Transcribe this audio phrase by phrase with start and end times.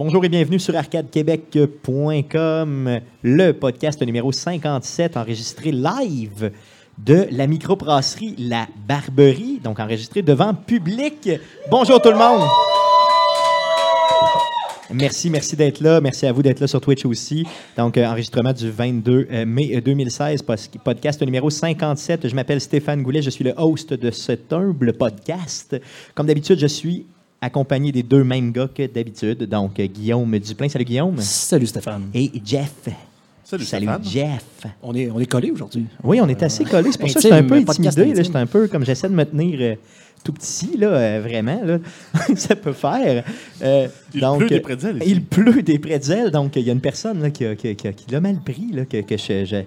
[0.00, 6.50] Bonjour et bienvenue sur arcadequebec.com, le podcast numéro 57 enregistré live
[6.96, 11.28] de la microbrasserie La Barberie, donc enregistré devant public.
[11.70, 12.48] Bonjour tout le monde!
[14.90, 16.00] Merci, merci d'être là.
[16.00, 17.46] Merci à vous d'être là sur Twitch aussi.
[17.76, 22.26] Donc, euh, enregistrement du 22 euh, mai euh, 2016, pos- podcast numéro 57.
[22.26, 25.78] Je m'appelle Stéphane Goulet, je suis le host de cet humble podcast.
[26.14, 27.04] Comme d'habitude, je suis
[27.40, 29.44] accompagné des deux mêmes gars que d'habitude.
[29.44, 30.68] Donc, euh, Guillaume Duplain.
[30.68, 31.16] Salut Guillaume.
[31.18, 32.08] Salut Stéphane.
[32.14, 32.72] Et Jeff.
[33.44, 34.04] Salut, Stéphane.
[34.04, 34.44] Jeff.
[34.82, 35.84] On est, on est collés aujourd'hui.
[36.04, 36.92] Oui, on est assez collés.
[36.92, 38.12] C'est pour ça que j'étais un peu intimidé.
[38.22, 39.74] J'étais un peu comme j'essaie de me tenir euh,
[40.22, 41.60] tout petit, là, euh, vraiment.
[41.64, 41.78] Là.
[42.36, 43.24] ça peut faire.
[43.62, 45.02] Euh, Il donc, pleut des ici.
[45.10, 46.30] Il pleut des pretzels.
[46.30, 48.36] Donc, il y a une personne là, qui, a- qui a- qui qui l'a mal
[48.44, 49.64] pris, là, que, que je, je-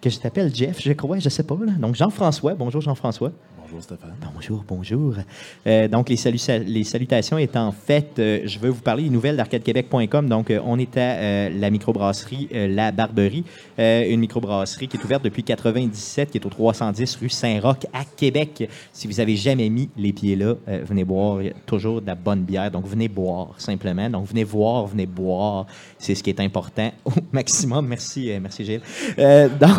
[0.00, 1.56] que je t'appelle Jeff, je crois, je sais pas.
[1.66, 1.72] Là.
[1.72, 2.54] Donc, Jean-François.
[2.54, 3.32] Bonjour, Jean-François.
[3.64, 4.14] Bonjour Stéphane.
[4.34, 5.14] Bonjour, bonjour.
[5.66, 6.18] Euh, donc, les,
[6.66, 10.28] les salutations étant faites, euh, je veux vous parler des nouvelles d'arcadequebec.com.
[10.28, 13.44] Donc, euh, on est à la microbrasserie La Barberie,
[13.78, 18.68] une microbrasserie qui est ouverte depuis 97, qui est au 310 rue Saint-Roch à Québec.
[18.92, 21.40] Si vous avez jamais mis les pieds là, venez boire.
[21.64, 22.70] Toujours de la bonne bière.
[22.70, 24.10] Donc, venez boire, simplement.
[24.10, 25.66] Donc, venez voir, venez boire.
[25.98, 27.86] C'est ce qui est important au maximum.
[27.86, 28.82] Merci, merci Gilles.
[29.16, 29.78] Donc,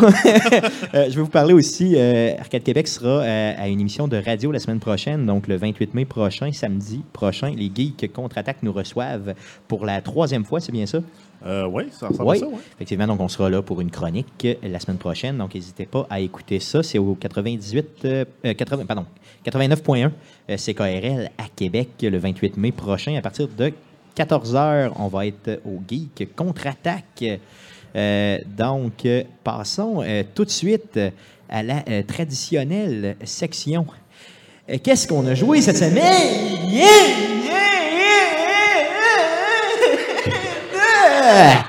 [0.92, 1.96] je vais vous parler aussi.
[1.96, 6.04] Arcade Québec sera à une émission de radio la semaine prochaine, donc le 28 mai
[6.04, 7.52] prochain, samedi prochain.
[7.56, 9.34] Les Geeks Contre-Attaque nous reçoivent
[9.68, 10.98] pour la troisième fois, c'est bien ça?
[11.44, 12.58] Euh, oui, ça ressemble Oui, à ça, oui.
[12.76, 13.06] effectivement.
[13.06, 15.36] Donc, on sera là pour une chronique euh, la semaine prochaine.
[15.36, 16.82] Donc, n'hésitez pas à écouter ça.
[16.82, 19.04] C'est au 98, euh, euh, 80, pardon,
[19.44, 20.10] 89.1
[20.50, 23.14] euh, CKRL à Québec le 28 mai prochain.
[23.16, 23.72] À partir de
[24.16, 27.24] 14h, on va être au Geek Contre-Attaque.
[27.94, 31.10] Euh, donc, euh, passons euh, tout de suite euh,
[31.48, 33.86] à la euh, traditionnelle section.
[34.70, 36.70] Euh, Qu'est-ce qu'on a joué cette semaine?
[36.70, 36.84] Yeah,
[37.44, 37.66] yeah,
[41.20, 41.64] yeah!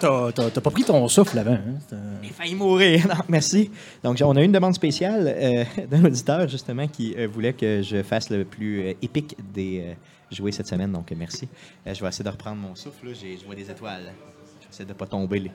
[0.00, 1.52] T'as pas pris ton souffle avant.
[1.52, 1.78] Hein?
[2.22, 3.06] J'ai failli mourir.
[3.08, 3.70] Non, merci.
[4.04, 8.02] Donc, on a une demande spéciale euh, d'un auditeur, justement, qui euh, voulait que je
[8.02, 9.96] fasse le plus euh, épique des
[10.30, 10.92] jouets cette semaine.
[10.92, 11.48] Donc, merci.
[11.86, 13.06] Je vais essayer de reprendre mon souffle.
[13.08, 13.12] là.
[13.18, 14.12] J'ai- Je vois des étoiles.
[14.60, 15.50] Je vais essayer de ne pas tomber les-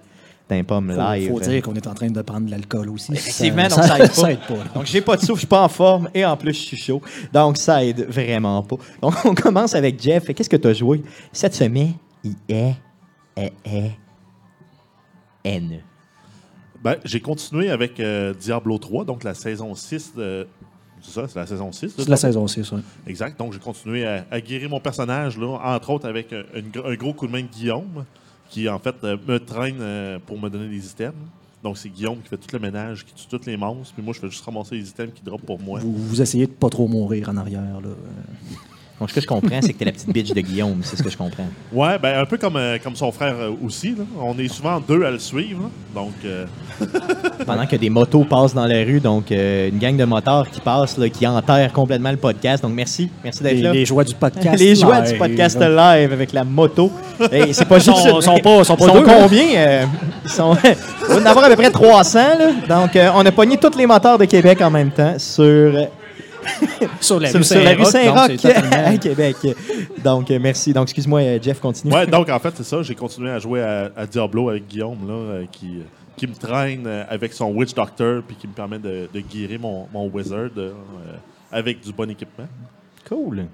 [0.50, 1.30] d'un pomme Faut, live.
[1.30, 3.14] faut dire qu'on est en train de prendre de l'alcool aussi.
[3.14, 4.32] Effectivement, donc ça aide pas.
[4.32, 4.64] aide pas.
[4.76, 6.78] Donc, j'ai pas de souffle, je suis pas en forme et en plus, je suis
[6.78, 7.02] chaud.
[7.32, 8.76] Donc, ça aide vraiment pas.
[9.02, 10.26] Donc, on commence avec Jeff.
[10.34, 11.02] Qu'est-ce que tu as joué?
[11.32, 11.94] Cette semaine?
[12.24, 12.76] Il est,
[13.38, 13.92] est, est,
[15.44, 15.80] N.
[16.84, 20.48] Ben, j'ai continué avec euh, Diablo 3, donc la saison 6 de.
[21.04, 21.94] C'est ça, c'est la saison 6.
[21.98, 22.80] C'est la saison 6, ouais.
[23.08, 23.38] Exact.
[23.40, 26.94] Donc, j'ai continué à, à guérir mon personnage, là, entre autres avec un, gr- un
[26.96, 28.06] gros coup de main de Guillaume,
[28.52, 31.16] qui en fait euh, me traîne euh, pour me donner des items.
[31.64, 34.14] Donc, c'est Guillaume qui fait tout le ménage, qui tue tous les monstres, puis moi,
[34.14, 35.80] je fais juste ramasser les items qui drop pour moi.
[35.80, 37.80] Vous, vous essayez de pas trop mourir en arrière.
[37.82, 37.90] Là.
[39.02, 40.78] Donc, ce que je comprends, c'est que tu es la petite bitch de Guillaume.
[40.84, 41.48] C'est ce que je comprends.
[41.74, 43.96] Ouais, ben un peu comme, euh, comme son frère euh, aussi.
[43.98, 44.04] là.
[44.22, 45.64] On est souvent deux à le suivre.
[45.64, 45.70] là.
[46.02, 46.46] Donc, euh,
[47.48, 50.62] Pendant que des motos passent dans la rue, donc euh, une gang de motards qui
[50.62, 52.62] passent, là, qui enterrent complètement le podcast.
[52.62, 53.10] Donc, merci.
[53.24, 53.74] Merci d'être Les, là.
[53.74, 54.60] les joies du podcast.
[54.60, 55.18] Les joies du live.
[55.18, 56.92] podcast live avec la moto.
[57.32, 58.22] Et c'est pas Ils sont- juste.
[58.22, 59.18] sont pas- sont pas ils sont deux, hein?
[59.22, 59.86] combien euh,
[60.26, 60.56] Ils sont.
[61.10, 62.20] On va en avoir à peu près 300.
[62.20, 62.52] Là.
[62.70, 65.74] Donc, euh, on a pogné tous les motards de Québec en même temps sur,
[67.00, 68.46] Sur la rue Saint-Roch.
[68.72, 69.36] À Québec.
[70.04, 70.74] Donc, euh, merci.
[70.74, 71.94] Donc, excuse-moi, euh, Jeff, continue.
[71.94, 72.82] ouais, donc en fait, c'est ça.
[72.82, 75.80] J'ai continué à jouer à, à Diablo avec Guillaume, là, euh, qui,
[76.16, 79.88] qui me traîne avec son Witch Doctor, puis qui me permet de, de guérir mon,
[79.94, 80.72] mon Wizard euh,
[81.52, 82.48] avec du bon équipement.
[83.08, 83.46] Cool.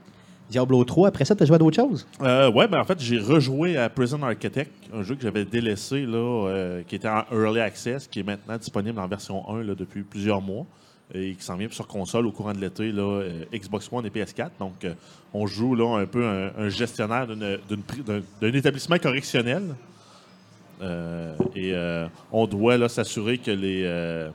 [0.50, 2.08] Diablo 3, après ça, tu as joué à d'autres choses?
[2.22, 6.06] Euh, ouais, ben en fait, j'ai rejoué à Prison Architect, un jeu que j'avais délaissé,
[6.06, 9.76] là, euh, qui était en Early Access, qui est maintenant disponible en version 1 là,
[9.76, 10.66] depuis plusieurs mois
[11.14, 14.10] et qui s'en vient sur console au courant de l'été, là, euh, Xbox One et
[14.10, 14.52] PS4.
[14.60, 14.94] Donc, euh,
[15.34, 19.76] on joue là un peu un, gestionnaire d'un établissement correctionnel.
[20.82, 21.74] Euh, et
[22.32, 24.30] on doit là, s'assurer que les,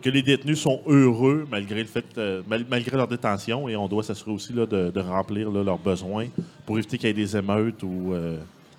[0.00, 2.16] que les détenus sont heureux malgré, le fait,
[2.48, 3.68] mal- malgré leur détention.
[3.68, 6.26] Et on doit s'assurer aussi là, de, remplir leurs besoins
[6.66, 8.14] pour éviter qu'il y ait des émeutes ou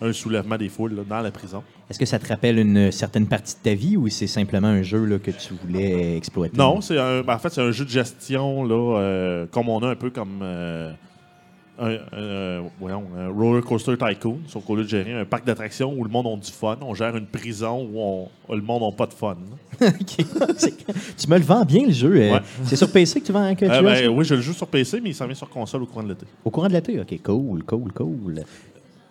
[0.02, 1.64] un soulèvement des foules là, dans la prison.
[1.90, 4.82] Est-ce que ça te rappelle une certaine partie de ta vie ou c'est simplement un
[4.82, 6.58] jeu là, que tu voulais exploiter?
[6.58, 9.80] Non, c'est un, ben, en fait, c'est un jeu de gestion, là, euh, comme on
[9.80, 10.92] a un peu comme euh,
[11.80, 15.94] un, un- voyons, un roller coaster tycoon, sauf qu'au lieu de gérer un parc d'attractions
[15.98, 18.00] où le monde a du fun, on gère une prison où
[18.50, 19.38] on, le monde n'a pas de fun.
[21.18, 22.14] Tu me le vends bien, le jeu.
[22.16, 22.42] euh, Ouais.
[22.66, 24.12] C'est sur PC que tu vends que tu Euh, as ben, ça?
[24.12, 26.10] oui, je le joue sur PC, mais il s'en vient sur console au courant de
[26.10, 26.26] l'été.
[26.46, 27.00] Au courant de l'été?
[27.00, 28.44] OK, cool, cool, cool.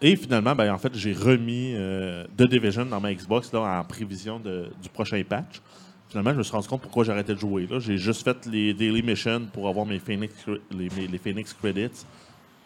[0.03, 3.85] Et finalement, ben, en fait, j'ai remis euh, The Division dans ma Xbox là, en
[3.85, 5.61] prévision de- du prochain patch.
[6.09, 7.67] Finalement, je me suis rendu compte pourquoi j'arrêtais de jouer.
[7.71, 7.79] là.
[7.79, 10.35] J'ai juste fait les Daily Missions pour avoir mes Phoenix,
[10.71, 12.05] les, mes- les Phoenix Credits.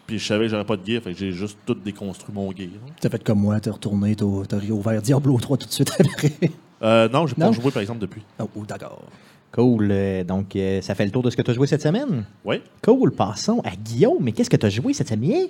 [0.06, 2.50] Puis je savais que j'aurais pas de gear, fait que j'ai juste tout déconstruit mon
[2.52, 2.68] gear.
[3.00, 6.32] T'as fait comme moi, t'as retourné, t'as t'as réouvert Diablo 3 tout de suite après.
[6.82, 8.22] Euh, non, j'ai pas joué par exemple depuis.
[8.38, 9.02] Oh, oh, d'accord.
[9.52, 9.88] Cool.
[9.90, 12.24] Euh, donc, euh, ça fait le tour de ce que tu as joué cette semaine?
[12.44, 12.60] Oui.
[12.82, 13.12] Cool.
[13.12, 14.18] Passons à Guillaume.
[14.22, 15.48] Mais qu'est-ce que tu as joué cette semaine?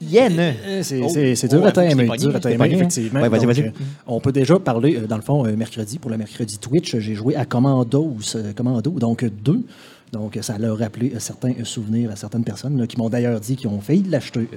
[0.00, 0.54] Yen.
[0.82, 1.08] C'est Oh.
[1.10, 2.78] Oh, dur à t'aimer, pogné, dur à je t'ai t'aimer, pogné, hein?
[2.78, 3.20] effectivement.
[3.20, 3.62] Ouais, vas-y, vas-y.
[3.62, 3.70] euh,
[4.06, 7.14] on peut déjà parler, euh, dans le fond, euh, mercredi, pour le mercredi Twitch, j'ai
[7.14, 8.16] joué à Commandos,
[8.56, 9.62] Commando, donc deux.
[10.12, 13.56] Donc, ça leur a rappelé certains souvenirs à certaines personnes là, qui m'ont d'ailleurs dit
[13.56, 14.48] qu'ils ont failli l'acheter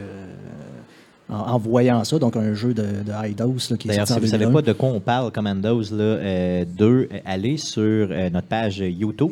[1.29, 2.19] en, en voyant ça.
[2.19, 4.45] Donc, un jeu de, de Eidos là, qui est D'ailleurs, si en vous ne savez
[4.45, 4.53] 2001.
[4.53, 8.77] pas de quoi on parle, Commandos, là, euh, deux, euh, allez sur euh, notre page
[8.79, 9.31] YouTube.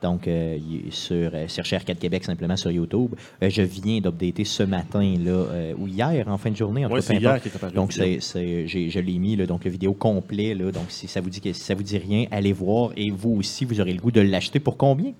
[0.00, 0.56] Donc, euh,
[0.90, 3.10] sur euh, cherchez Arcade Québec simplement sur YouTube.
[3.42, 6.84] Euh, je viens d'updater ce matin, là, euh, ou hier, en fin de journée.
[6.84, 9.46] En tout Ouais, cas, c'est hier est Donc, c'est, c'est- j'ai- je l'ai mis, là,
[9.46, 10.54] donc, vidéo complet.
[10.54, 12.90] Là, donc, si ça, vous dit que, si ça vous dit rien, allez voir.
[12.96, 15.12] Et vous aussi, vous aurez le goût de l'acheter pour combien?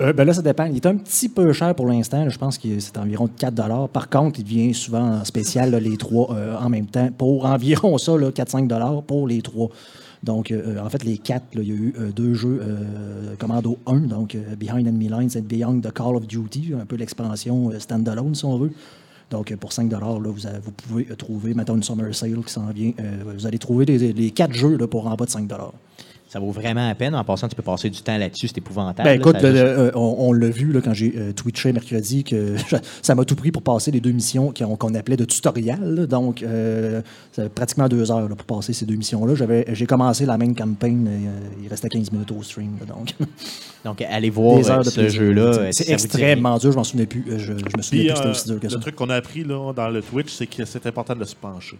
[0.00, 0.66] Euh, ben là, ça dépend.
[0.66, 2.28] Il est un petit peu cher pour l'instant.
[2.28, 6.34] Je pense que c'est environ 4 Par contre, il vient souvent en spécial, les trois
[6.34, 9.70] euh, en même temps, pour environ ça, là, 4-5 pour les trois.
[10.22, 12.60] Donc, euh, en fait, les quatre, il y a eu deux jeux
[13.38, 17.70] Commando 1, donc Behind Enemy Lines et Beyond the Call of Duty, un peu l'expansion
[17.78, 18.72] standalone, si on veut.
[19.30, 22.92] Donc, pour 5 là, vous, pouvez trouver, maintenant une Summer Sale qui s'en vient.
[23.36, 25.48] vous allez trouver les, quatre jeux pour en bas de 5
[26.28, 27.14] Ça vaut vraiment la peine.
[27.14, 28.48] En passant, tu peux passer du temps là-dessus.
[28.48, 29.08] C'est épouvantable.
[29.08, 31.72] Ben, écoute, Ça le- le- euh, on, on l'a vu là, quand j'ai euh, twitché
[31.72, 32.54] mercredi que
[33.02, 35.80] ça m'a tout pris pour passer les deux missions qu'on appelait de tutoriel.
[35.80, 36.06] là.
[36.06, 37.00] Donc, euh,
[37.32, 39.34] c'est pratiquement deux heures là, pour passer ces deux missions-là.
[39.36, 42.72] J'avais- J'ai commencé la main campagne, euh, il restait 15 minutes au stream.
[42.80, 43.14] là, donc,
[43.86, 45.70] Donc, allez voir des heures de ce jeu-là.
[45.72, 47.24] C'est ça extrêmement dur, je m'en souvenais plus.
[47.38, 48.78] Je, je me souvenais Puis plus que c'était aussi dur que le ça.
[48.80, 51.78] truc qu'on a appris là, dans le Twitch, c'est que c'est important de se pencher.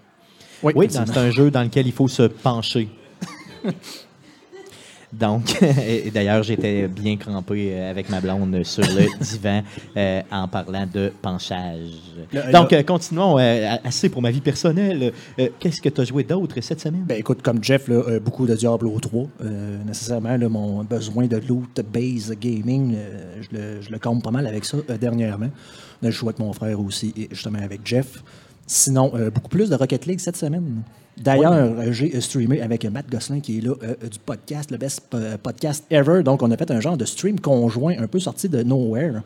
[0.63, 2.89] Oui, c'est un jeu dans lequel il faut se pencher.
[5.13, 9.63] Donc, et d'ailleurs, j'étais bien crampé euh, avec ma blonde sur le divan
[9.97, 11.89] euh, en parlant de penchage.
[12.33, 13.39] Là, Donc, là- euh, continuons.
[13.39, 15.13] euh, assez pour ma vie personnelle.
[15.59, 17.05] Qu'est-ce que tu as joué d'autre cette semaine?
[17.07, 19.27] Ben écoute, comme Jeff, là, beaucoup de Diablo 3.
[19.45, 22.95] Euh, nécessairement, mon besoin de loot base gaming,
[23.41, 25.49] je, le, je le comble pas mal avec ça dernièrement.
[26.03, 28.23] Je joue avec mon frère aussi, et justement avec Jeff.
[28.67, 30.83] Sinon, beaucoup plus de Rocket League cette semaine.
[31.21, 34.79] D'ailleurs, euh, j'ai euh, streamé avec Matt Gosselin, qui est là, euh, du podcast, le
[34.79, 35.03] best
[35.43, 36.23] podcast ever.
[36.23, 39.23] Donc, on a fait un genre de stream conjoint, un peu sorti de nowhere.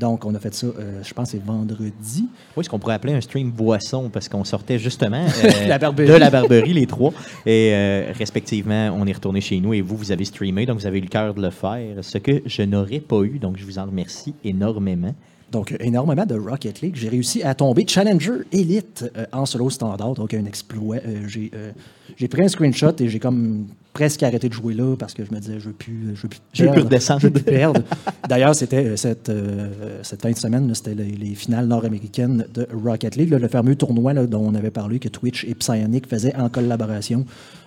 [0.00, 2.26] Donc, on a fait ça, euh, je pense, c'est vendredi.
[2.56, 6.18] Oui, ce qu'on pourrait appeler un stream boisson, parce qu'on sortait justement euh, La de
[6.18, 7.12] la barberie, les trois.
[7.44, 10.86] Et euh, respectivement, on est retourné chez nous et vous, vous avez streamé, donc vous
[10.86, 13.38] avez eu le cœur de le faire, ce que je n'aurais pas eu.
[13.38, 15.14] Donc, je vous en remercie énormément.
[15.50, 16.94] Donc, énormément de Rocket League.
[16.96, 20.98] J'ai réussi à tomber Challenger Elite euh, en solo standard, donc un exploit.
[20.98, 21.72] Euh, j'ai, euh,
[22.16, 25.32] j'ai pris un screenshot et j'ai comme presque arrêté de jouer là parce que je
[25.34, 27.20] me disais, je veux plus, je veux plus, Je veux plus redescendre.
[27.20, 27.80] Je veux plus perdre.
[28.28, 32.66] D'ailleurs, c'était euh, cette, euh, cette fin de semaine, c'était les, les finales nord-américaines de
[32.84, 36.06] Rocket League, là, le fameux tournoi là, dont on avait parlé que Twitch et Psyonic
[36.08, 37.24] faisaient en collaboration.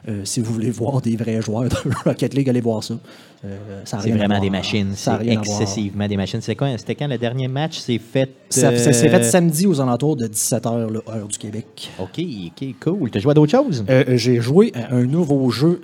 [0.10, 2.96] Euh, si vous voulez voir des vrais joueurs de Rocket League, allez voir ça.
[3.46, 4.92] Euh, ça C'est vraiment des machines.
[4.96, 6.40] C'est excessivement des machines.
[6.42, 7.80] C'est quoi- C'était quand le dernier match?
[7.80, 8.30] S'est fait?
[8.50, 11.90] Ça, ça s'est fait samedi aux alentours de 17h, là, heure du Québec.
[12.00, 13.10] OK, OK, cool.
[13.12, 13.84] Tu as joué à d'autres choses?
[14.10, 15.82] J'ai joué à un nouveau jeu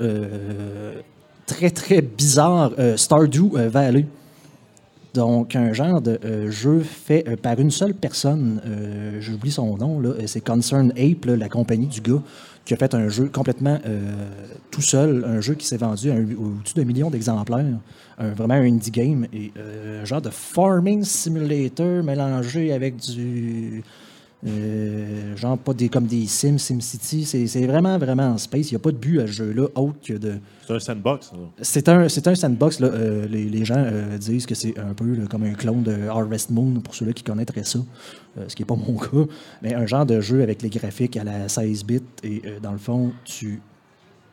[1.46, 4.06] très, très bizarre, euh, Stardew euh, Valley.
[5.16, 8.62] Donc, un genre de euh, jeu fait euh, par une seule personne.
[8.66, 10.02] Euh, J'oublie son nom.
[10.04, 12.22] Euh, C'est Concern Ape, la compagnie du gars,
[12.64, 14.00] qui a fait un jeu complètement euh,
[14.70, 15.26] tout seul.
[15.28, 17.80] Un jeu qui s'est vendu au-dessus d'un million d'exemplaires.
[18.20, 19.26] Vraiment un indie game.
[19.34, 23.84] Et euh, un genre de farming simulator mélangé avec du.
[24.48, 27.26] Euh, genre pas des, comme des Sims, SimCity.
[27.26, 28.72] C'est vraiment, vraiment en space.
[28.72, 30.40] Il n'y a pas de but à ce jeu-là autre que de.
[30.66, 31.32] C'est un sandbox.
[31.62, 32.80] C'est un, c'est un sandbox.
[32.80, 32.88] Là.
[32.88, 36.08] Euh, les, les gens euh, disent que c'est un peu là, comme un clone de
[36.08, 37.80] Harvest Moon, pour ceux-là qui connaîtraient ça,
[38.48, 39.32] ce qui n'est pas mon cas.
[39.62, 42.02] Mais un genre de jeu avec les graphiques à la 16 bits.
[42.24, 43.62] Et dans le fond, tu,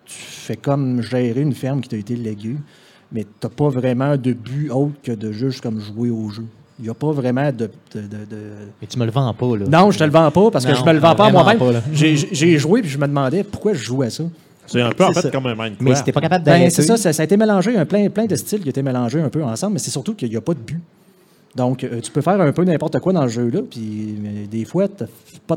[0.05, 2.57] tu fais comme gérer une ferme qui t'a été léguée,
[3.11, 6.47] mais tu n'as pas vraiment de but autre que de juste comme jouer au jeu.
[6.79, 8.37] Il n'y a pas vraiment de- de- de- de,
[8.83, 9.65] Et tu me le vends pas, là.
[9.67, 11.59] non, je te le vends pas parce que je me le vends pas moi-même.
[11.93, 14.25] J'ai j'ai joué puis je me demandais pourquoi je jouais à ça.
[14.67, 15.31] C'est un peu en fait ça.
[15.31, 15.81] comme un Minecraft.
[15.81, 16.71] Mais t'es pas capable Ben, d'arrêter...
[16.71, 18.83] c'est ça, ça, ça a été mélangé, un plein, plein de styles qui ont été
[18.83, 20.81] mélangés un peu ensemble, mais c'est surtout qu'il n'y a pas de but.
[21.55, 24.65] Donc, euh, tu peux faire un peu n'importe quoi dans le jeu-là, puis mais des
[24.65, 25.05] fois, tu
[25.47, 25.57] pas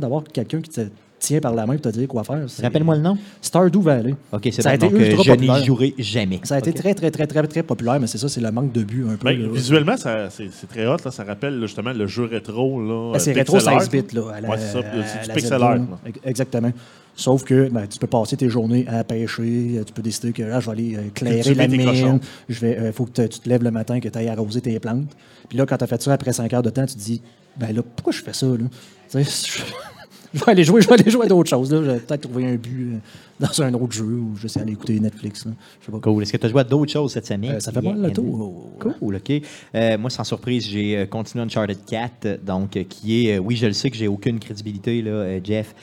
[0.00, 0.80] d'avoir quelqu'un qui te
[1.26, 2.46] tient par la main pour te dire quoi faire.
[2.62, 3.16] Rappelle-moi le nom.
[3.40, 4.14] Stardew Valley.
[4.32, 5.64] OK, c'est Ça a été Donc, ultra je n'y populaire.
[5.64, 6.40] jouerai jamais.
[6.44, 8.72] Ça a été très, très, très, très, très populaire, mais c'est ça, c'est le manque
[8.72, 9.24] de but un peu.
[9.28, 9.48] Ben, là.
[9.52, 10.96] visuellement, ça- c'est très hot.
[11.04, 12.80] Là, ça rappelle là, justement le jeu rétro.
[12.80, 14.22] Là, Ben, c'est euh, rétro pixel 16 art, bits, là.
[14.34, 14.78] à la- Ouais, c'est ça.
[14.78, 14.82] à
[15.22, 15.78] C'est du pixel art.
[16.24, 16.72] Exactement.
[17.16, 20.42] Sauf que ben, tu peux passer tes journées à pêcher, euh, tu peux décider que
[20.42, 23.48] là, je vais aller euh, clairer Cultiver la mine, il faut que te- tu te
[23.48, 25.14] lèves le matin, que tu ailles arroser tes plantes.
[25.48, 27.22] Puis là, quand tu as fait ça après 5 heures de temps, tu te dis,
[27.56, 28.46] ben là, pourquoi je fais ça?
[28.46, 28.64] Là?
[30.34, 31.72] Je, vais aller jouer, je vais aller jouer à d'autres choses.
[31.72, 31.80] Là.
[31.82, 32.98] Je vais peut-être trouver un but euh,
[33.40, 35.44] dans un autre jeu ou je sais aller écouter Netflix.
[35.46, 35.52] Là.
[35.80, 35.98] Je sais pas.
[35.98, 36.22] Cool.
[36.22, 37.52] Est-ce que tu as joué à d'autres choses cette semaine?
[37.52, 38.70] Euh, ça fait mal le tour.
[38.78, 39.32] Cool, OK.
[39.74, 43.72] Euh, moi, sans surprise, j'ai continué Uncharted 4, euh, donc, qui est, oui, je le
[43.72, 45.74] sais que j'ai aucune crédibilité, là, Jeff,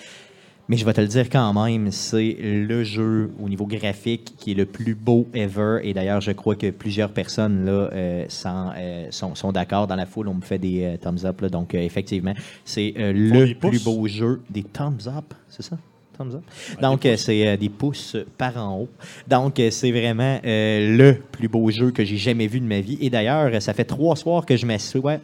[0.67, 4.51] mais je vais te le dire quand même, c'est le jeu au niveau graphique qui
[4.51, 5.79] est le plus beau ever.
[5.83, 10.05] Et d'ailleurs, je crois que plusieurs personnes là, euh, euh, sont, sont d'accord dans la
[10.05, 10.27] foule.
[10.27, 11.41] On me fait des euh, thumbs up.
[11.41, 11.49] là.
[11.49, 15.77] donc, effectivement, c'est le plus beau jeu des thumbs up, c'est ça?
[16.17, 16.81] Thumbs up?
[16.81, 18.89] Donc, c'est des pouces par en haut.
[19.27, 22.97] Donc, c'est vraiment le plus beau jeu que j'ai jamais vu de ma vie.
[23.01, 25.19] Et d'ailleurs, ça fait trois soirs que je m'assois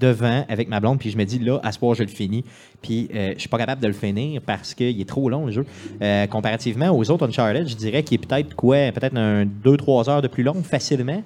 [0.00, 2.44] devant avec ma blonde, puis je me dis, là, à ce soir, je le finis.
[2.80, 5.52] Puis, euh, je suis pas capable de le finir parce qu'il est trop long, le
[5.52, 5.66] jeu.
[6.00, 8.92] Euh, comparativement aux autres Uncharted, je dirais qu'il est peut-être quoi?
[8.92, 11.22] Peut-être un 2-3 heures de plus long, facilement.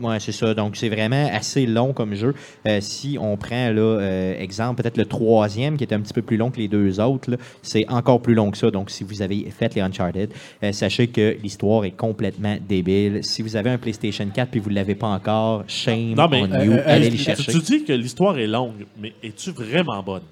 [0.00, 0.54] Ouais, c'est ça.
[0.54, 2.34] Donc, c'est vraiment assez long comme jeu.
[2.66, 6.22] Euh, si on prend, là, euh, exemple, peut-être le troisième, qui est un petit peu
[6.22, 8.70] plus long que les deux autres, c'est encore plus long que ça.
[8.70, 10.32] Donc, si vous avez fait les Uncharted,
[10.62, 13.22] euh, sachez que l'histoire est complètement débile.
[13.22, 16.42] Si vous avez un PlayStation 4 puis vous ne l'avez pas encore, shame Non, mais,
[16.42, 16.72] on you.
[16.86, 17.52] Allez les chercher.
[17.52, 20.22] tu dis que l'histoire est longue, mais es-tu vraiment bonne?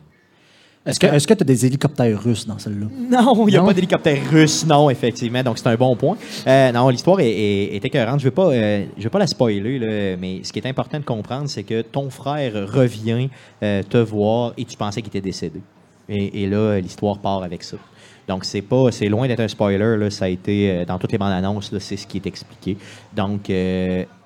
[0.85, 2.87] Est-ce que tu as des hélicoptères russes dans celle-là?
[3.09, 3.67] Non, il n'y a Non?
[3.67, 5.43] pas d'hélicoptère russe, non, effectivement.
[5.45, 6.17] Donc, c'est un bon point.
[6.47, 8.19] Euh, non, l'histoire est, est- est écœurante.
[8.19, 11.05] Je ne vais, euh, vais pas la spoiler, là, mais ce qui est important de
[11.05, 13.29] comprendre, c'est que ton frère revient
[13.63, 15.61] euh, te voir et tu pensais qu'il était décédé.
[16.09, 17.77] Et, et là, l'histoire part avec ça.
[18.29, 19.97] Donc, c'est pas, c'est loin d'être un spoiler.
[19.97, 22.77] Là, ça a été euh, dans toutes les bandes annonces, c'est ce qui est expliqué.
[23.15, 23.51] Donc,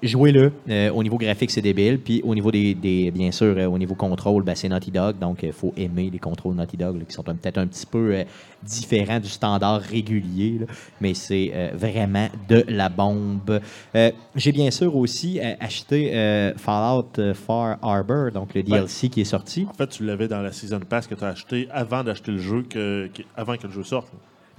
[0.06, 0.52] jouez-le.
[0.68, 1.98] Euh, au niveau graphique, c'est débile.
[1.98, 5.18] Puis, au niveau des, des- bien sûr, euh, au niveau contrôle, ben, c'est Naughty Dog.
[5.18, 8.14] Donc, il faut aimer les contrôles Naughty Dog, là, qui sont peut-être un petit peu
[8.14, 8.25] euh,
[8.62, 10.58] différents du standard régulier.
[10.60, 10.66] là.
[11.00, 13.60] mais c'est euh, vraiment de la bombe.
[13.94, 19.08] Euh, J'ai bien sûr aussi euh, acheté euh, Fallout euh, Far Harbor, donc le DLC
[19.08, 19.66] qui est sorti.
[19.68, 22.38] En fait, tu l'avais dans la Season Pass que tu as acheté avant d'acheter le
[22.38, 24.08] jeu, que, que- avant que le jeu sorte.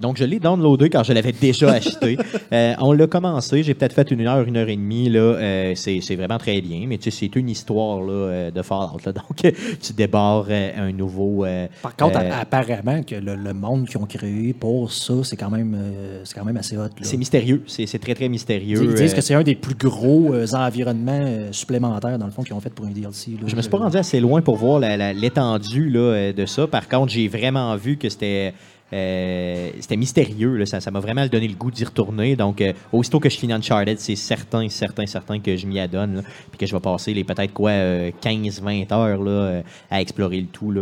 [0.00, 2.16] Donc, je l'ai downloadé quand je l'avais déjà acheté.
[2.52, 3.62] Euh, on l'a commencé.
[3.62, 5.08] J'ai peut-être fait une heure, une heure et demie.
[5.08, 5.20] Là.
[5.20, 6.84] Euh, c'est, c'est vraiment très bien.
[6.86, 8.98] Mais tu sais, c'est une histoire là, euh, de Fallout.
[9.04, 9.12] là.
[9.12, 11.44] Donc, tu débarres euh, un nouveau.
[11.44, 15.36] euh, Par contre, euh, apparemment que le, le monde qu'ils ont créé pour ça, c'est
[15.36, 16.82] quand même, euh, c'est quand même assez hot.
[16.82, 16.88] là.
[17.02, 17.62] c'est mystérieux.
[17.66, 18.80] C'est, c'est très, très mystérieux.
[18.82, 22.60] Ils disent que c'est un des plus gros environnements supplémentaires, dans le fond, qu'ils ont
[22.60, 23.32] fait pour un DLC.
[23.32, 23.46] là.
[23.46, 26.66] Je me suis pas rendu assez loin pour voir la- la- l'étendue là, de ça.
[26.66, 28.54] Par contre, j'ai vraiment vu que c'était
[28.92, 30.64] euh, c'était mystérieux.
[30.66, 32.36] Ça m'a vraiment donné le goût d'y retourner.
[32.36, 36.22] Donc, euh, aussitôt que je finis Uncharted, c'est certain, certain, certain que je m'y adonne.
[36.50, 40.46] Puis que je vais passer les peut-être quoi, 15-20 heures là, euh, à explorer le
[40.46, 40.72] tout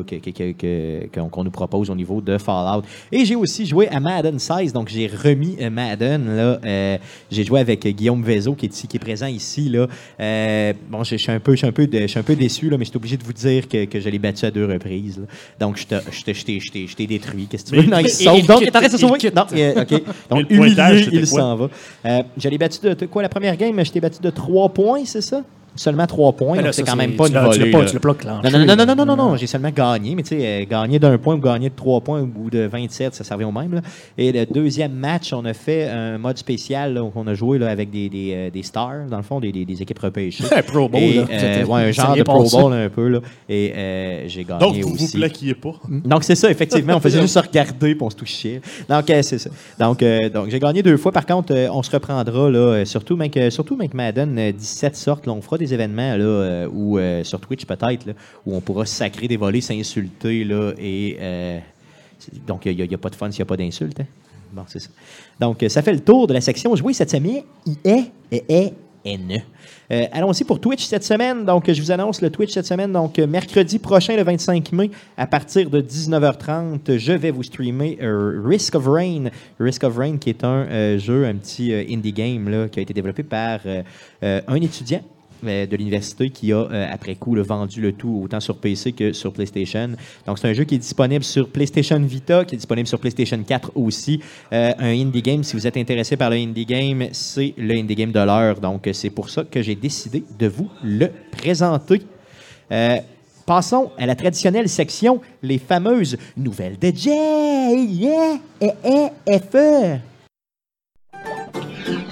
[1.30, 2.82] qu'on nous propose au niveau de Fallout.
[3.12, 4.72] Et j'ai aussi joué à Madden 16.
[4.72, 6.26] Donc, j'ai remis euh, Madden.
[6.28, 6.98] Euh,
[7.30, 9.68] j'ai joué avec euh, Guillaume Vezo qui est, qui est présent ici.
[9.68, 9.86] Là.
[10.20, 12.96] Euh, bon, je suis un peu, un peu, un peu déçu, là, mais je suis
[12.96, 15.20] obligé de vous dire que, je l'ai battu à deux reprises.
[15.58, 17.46] Donc, je t'ai détruit.
[17.46, 17.95] Qu'est-ce que tu veux?
[17.96, 18.38] Non, il se sauve.
[18.38, 19.30] il Donc, t'arrêtes de il sauver.
[19.34, 20.02] Non, OK.
[20.30, 21.40] Donc, le pointage, humilié, c'était il quoi?
[21.40, 21.68] s'en va.
[22.06, 23.84] Euh, je l'ai battu de, de quoi la première game?
[23.84, 25.42] Je t'ai battu de trois points, c'est ça?
[25.76, 26.62] Seulement trois points.
[26.62, 27.72] Ben c'est quand même pas une volée.
[27.72, 31.34] Non, non, non, non, non, j'ai seulement gagné, mais tu sais, euh, gagner d'un point
[31.34, 33.74] ou gagner de trois points ou de 27, ça servait au même.
[33.74, 33.80] là.
[34.16, 37.68] Et le deuxième match, on a fait un mode spécial où on a joué là,
[37.68, 40.44] avec des, des, euh, des stars, dans le fond, des, équipes repêchées.
[40.54, 42.44] Un Pro Bowl, euh, un genre de Pro.
[42.48, 43.08] Bowl un peu.
[43.08, 45.16] Là, et j'ai gagné Donc, vous vous aussi.
[45.16, 45.74] plaquiez pas.
[45.88, 46.94] Donc, c'est ça, effectivement.
[46.96, 48.60] On faisait juste se regarder on se touchait.
[48.88, 49.50] Donc, euh, c'est ça.
[49.78, 50.02] Donc,
[50.32, 51.12] donc j'ai gagné deux fois.
[51.12, 53.18] Par contre, on se reprendra, là, surtout,
[53.50, 55.26] surtout, mec, Madden euh, 17 sortes.
[55.26, 58.08] Là, on fera des événements, là, euh, où, euh, sur Twitch, peut-être,
[58.44, 61.16] où on pourra sacrer des volets, s'insulter, là, et...
[61.20, 61.58] euh,
[62.46, 64.00] donc, il n'y a, pas de fun s'il n'y a pas d'insultes.
[64.00, 64.06] hein.
[64.52, 64.88] Bon, c'est ça.
[65.38, 67.42] Donc, ça fait le tour de la section jouer cette semaine.
[67.66, 68.72] I est, et est.
[69.90, 71.44] Euh, Allons-y pour Twitch cette semaine.
[71.44, 72.90] Donc, je vous annonce le Twitch cette semaine.
[72.90, 78.74] Donc, mercredi prochain, le 25 mai, à partir de 19h30, je vais vous streamer Risk
[78.74, 79.30] of Rain.
[79.60, 82.94] Risk of Rain, qui est un jeu, un petit indie game là, qui a été
[82.94, 83.60] développé par
[84.22, 85.02] un étudiant
[85.42, 89.12] de l'université qui a, euh, après coup, le vendu le tout autant sur PC que
[89.12, 89.90] sur PlayStation.
[90.26, 93.42] Donc, c'est un jeu qui est disponible sur PlayStation Vita, qui est disponible sur PlayStation
[93.42, 94.20] 4 aussi.
[94.52, 97.94] Euh, un indie game, si vous êtes intéressé par le indie game, c'est le indie
[97.94, 98.60] game de l'heure.
[98.60, 102.02] Donc, c'est pour ça que j'ai décidé de vous le présenter.
[102.72, 102.98] Euh,
[103.46, 107.76] Passons à la traditionnelle section, les fameuses nouvelles de Jay.
[107.76, 110.00] Yeah, eh, eh, FE.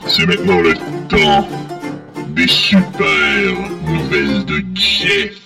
[0.07, 0.75] C'est maintenant le
[1.09, 1.64] temps
[2.35, 3.53] des super
[3.87, 5.39] nouvelles de Jeff.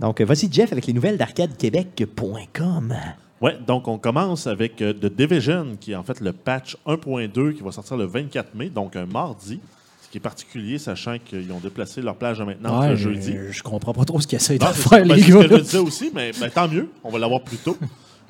[0.00, 2.94] Donc, voici Jeff avec les nouvelles d'arcadequebec.com.
[3.40, 7.54] Ouais, donc on commence avec euh, The Division, qui est en fait le patch 1.2
[7.54, 9.60] qui va sortir le 24 mai, donc un mardi.
[10.02, 13.02] Ce qui est particulier, sachant qu'ils ont déplacé leur plage de maintenance Ouais, le je,
[13.10, 13.34] jeudi.
[13.50, 15.36] je comprends pas trop ce qu'ils essayent de Non, c'est faire, ben, les c'est ce
[15.36, 15.58] que je gars.
[15.58, 17.76] disais aussi, mais ben, tant mieux, on va l'avoir plus tôt.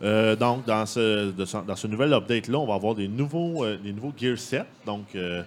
[0.03, 3.65] Euh, donc, dans ce, de ce- dans ce nouvel update-là, on va avoir des nouveaux,
[3.65, 4.65] euh, des nouveaux gear sets.
[4.87, 5.43] Donc, euh,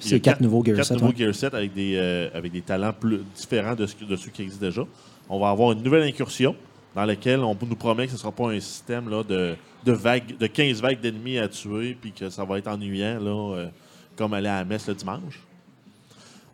[0.00, 1.16] c'est quatre nouveaux gear quatre sets, nouveaux ouais.
[1.16, 4.30] gear sets avec des, euh, avec des talents plus différents de, ce que- de ceux
[4.30, 4.82] qui existent déjà.
[5.28, 6.54] On va avoir une nouvelle incursion
[6.94, 9.92] dans laquelle on nous promet que ce ne sera pas un système là, de, de,
[9.92, 13.66] vagues, de 15 vagues d'ennemis à tuer puis que ça va être ennuyant là, euh,
[14.16, 15.40] comme aller à la messe le dimanche.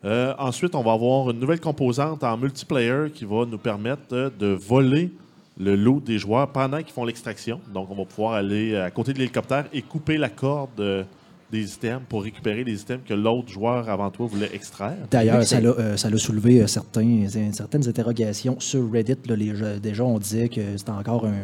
[0.05, 4.49] Euh, ensuite, on va avoir une nouvelle composante en multiplayer qui va nous permettre de
[4.49, 5.11] voler
[5.59, 7.61] le lot des joueurs pendant qu'ils font l'extraction.
[7.73, 11.07] Donc, on va pouvoir aller à côté de l'hélicoptère et couper la corde
[11.55, 14.97] des items pour récupérer les items que l'autre joueur avant toi voulait extraire.
[15.11, 19.17] D'ailleurs, ça l'a euh, ça l'a soulevé euh, certains, certaines interrogations sur Reddit.
[19.29, 21.43] là, les jeux- déjà, on disait que c'était encore un,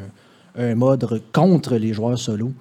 [0.71, 2.52] un mode re- contre les joueurs solo.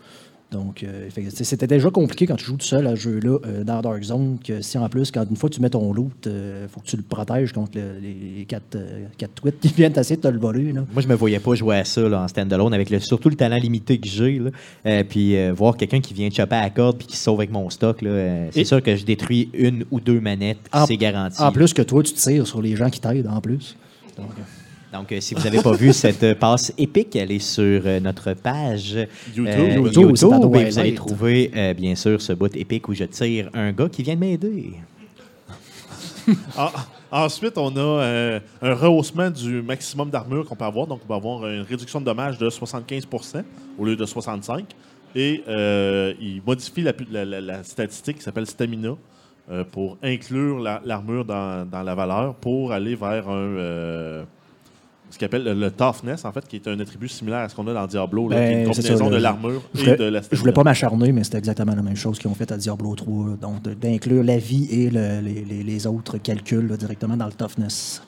[0.51, 1.10] Donc, euh,
[1.44, 4.39] c'était déjà compliqué quand tu joues tout seul à ce jeu-là euh, dans Dark Zone,
[4.44, 6.98] que si en plus, quand une fois tu mets ton loot, il faut que tu
[6.98, 10.39] le protèges contre le- les quatre, euh, quatre tweets qui viennent essayer de te le
[10.39, 10.72] voler.
[10.72, 10.86] Là.
[10.91, 13.36] Moi, je me voyais pas jouer à ça là, en standalone avec le, surtout le
[13.36, 14.41] talent limité que j'ai.
[14.88, 17.39] Euh, puis euh, voir quelqu'un qui vient chopper à la corde puis qui se sauve
[17.41, 18.01] avec mon stock.
[18.01, 21.39] là, euh, c'est sûr que je détruis une ou deux manettes, c'est garanti.
[21.44, 23.75] En plus que toi, tu tires sur les gens qui t'aident en plus.
[24.18, 24.41] Donc, euh,
[24.91, 28.00] Donc, euh, si vous n'avez pas vu cette euh, passe épique, elle est sur euh,
[28.00, 28.98] notre page
[29.36, 29.48] YouTube.
[29.48, 29.75] euh,
[30.08, 30.17] YouTube,
[30.62, 33.88] et vous allez trouver, euh, bien sûr, ce bout épique où je tire un gars
[33.89, 34.74] qui vient de m'aider.
[36.58, 36.69] En-
[37.25, 40.88] ensuite, on a euh, un rehaussement du maximum d'armure qu'on peut avoir.
[40.88, 43.43] Donc, on peut avoir une réduction de dommages de 75%
[43.77, 44.65] au lieu de 65
[45.15, 45.43] Et
[46.19, 48.95] il modifie la, pu- la- la- la statistique qui s'appelle Stamina
[49.71, 54.25] pour inclure la- l'armure dans, dans la valeur pour aller vers un.
[55.10, 57.50] Euh, ce qu'il appelle le, le toughness, en fait, qui est un attribut similaire à
[57.50, 59.80] ce qu'on a dans Diablo, là, Ben, qui est une combinaison ça, de l'armure Je
[59.80, 60.39] et voulais, de la je stamina.
[60.41, 63.28] voulais pas m'acharner, mais c'était exactement la même chose qu'ils ont fait à Diablo 3.
[63.30, 63.36] là.
[63.41, 67.34] donc, d'inclure la vie et le- les, les- les autres calculs là, directement dans le
[67.34, 68.02] toughness.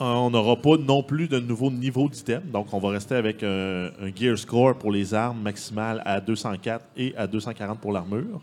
[0.00, 2.42] Euh, On n'aura pas non plus de nouveau niveau d'item.
[2.52, 6.84] Donc, on va rester avec un, un gear score pour les armes maximales à 204
[6.98, 8.40] et à 240 pour l'armure.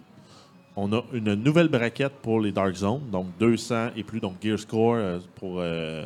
[0.75, 4.57] On a une nouvelle braquette pour les Dark Zones, donc 200 et plus, donc gear
[4.57, 6.03] score euh, pour euh,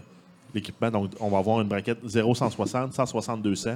[0.53, 0.89] l'équipement.
[0.91, 3.71] Donc, on va avoir une braquette 0, 160, 160, 200,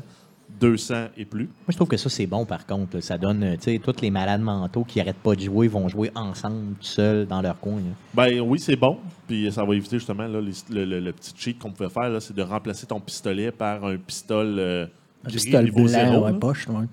[0.60, 1.46] 200 et plus.
[1.46, 2.96] Moi, je trouve que ça, c'est bon, par contre.
[2.98, 3.02] là.
[3.02, 5.88] Ça donne, euh, tu sais, tous les malades mentaux qui arrêtent pas de jouer vont
[5.88, 7.76] jouer ensemble, tout seuls, dans leur coin.
[7.76, 7.82] là.
[8.14, 8.98] Ben oui, c'est bon.
[9.28, 12.10] Puis ça va éviter justement là, les- le, le- le petit cheat qu'on pouvait faire,
[12.10, 14.86] là, c'est de remplacer ton pistolet par un pistolet euh,
[15.24, 16.38] Un gris pistolet niveau blanc, zéro, ouais, là.
[16.38, 16.68] poche.
[16.68, 16.86] ouais.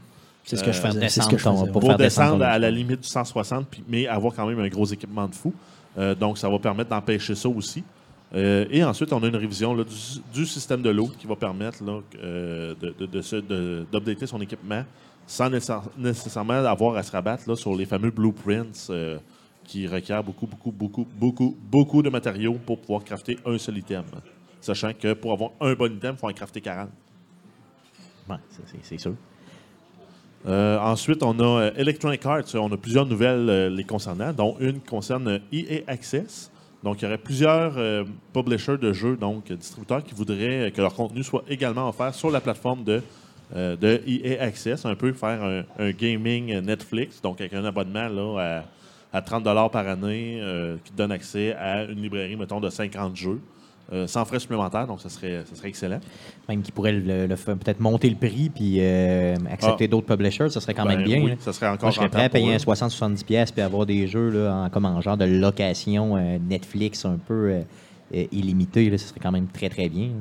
[0.44, 1.00] C'est ce que je Euh, faisais.
[1.08, 1.72] C'est ce descendre que je faisais.
[1.72, 4.68] pour faire descendre descendre à la limite du 160, puis- mais avoir quand même un
[4.68, 5.52] gros équipement de fou.
[5.98, 7.82] Euh, donc, ça va permettre d'empêcher ça aussi.
[8.34, 9.94] Euh, et ensuite, on a une révision là, du,
[10.40, 12.74] du système de l'eau qui va permettre là, euh,
[13.90, 14.84] d'updater son équipement
[15.26, 19.18] sans nécessaire- nécessairement avoir à se rabattre là, sur les fameux blueprints euh,
[19.64, 24.04] qui requièrent beaucoup, beaucoup, beaucoup, beaucoup, beaucoup de matériaux pour pouvoir crafter un seul item.
[24.60, 26.88] Sachant que pour avoir un bon item, il faut en crafter 40.
[28.28, 28.36] Ouais,
[28.82, 29.14] c'est- sûr.
[30.46, 32.54] Euh, ensuite, on a Electronic Arts.
[32.54, 36.50] On a plusieurs nouvelles euh, les concernant, dont une qui concerne EA Access.
[36.82, 40.70] Donc, il y aurait plusieurs euh, publishers de jeux, donc euh, distributeurs, qui voudraient euh,
[40.70, 43.02] que leur contenu soit également offert sur la plateforme de,
[43.54, 44.84] de EA Access.
[44.86, 48.64] Un peu faire un, gaming Netflix, donc avec un abonnement là,
[49.12, 50.40] à, à 30 par année
[50.84, 53.40] qui donne accès à une librairie, mettons, de 50 jeux.
[53.92, 56.00] Euh, sans frais supplémentaires, donc ça serait, ça serait excellent.
[56.48, 59.88] Même qui pourrait le, le faire- peut-être monter le prix puis euh, accepter Ah.
[59.88, 61.22] d'autres publishers, ça serait quand Ben même bien.
[61.22, 61.36] oui, là.
[61.40, 62.58] ça serait encore Moi, je serais prêt à payer un eux.
[62.58, 67.04] 60-70$ pièces puis avoir des jeux là, en, comme en genre de location euh, Netflix
[67.04, 67.60] un peu
[68.32, 68.88] illimité.
[68.90, 70.08] Là, ce serait quand même très, très bien.
[70.08, 70.12] là.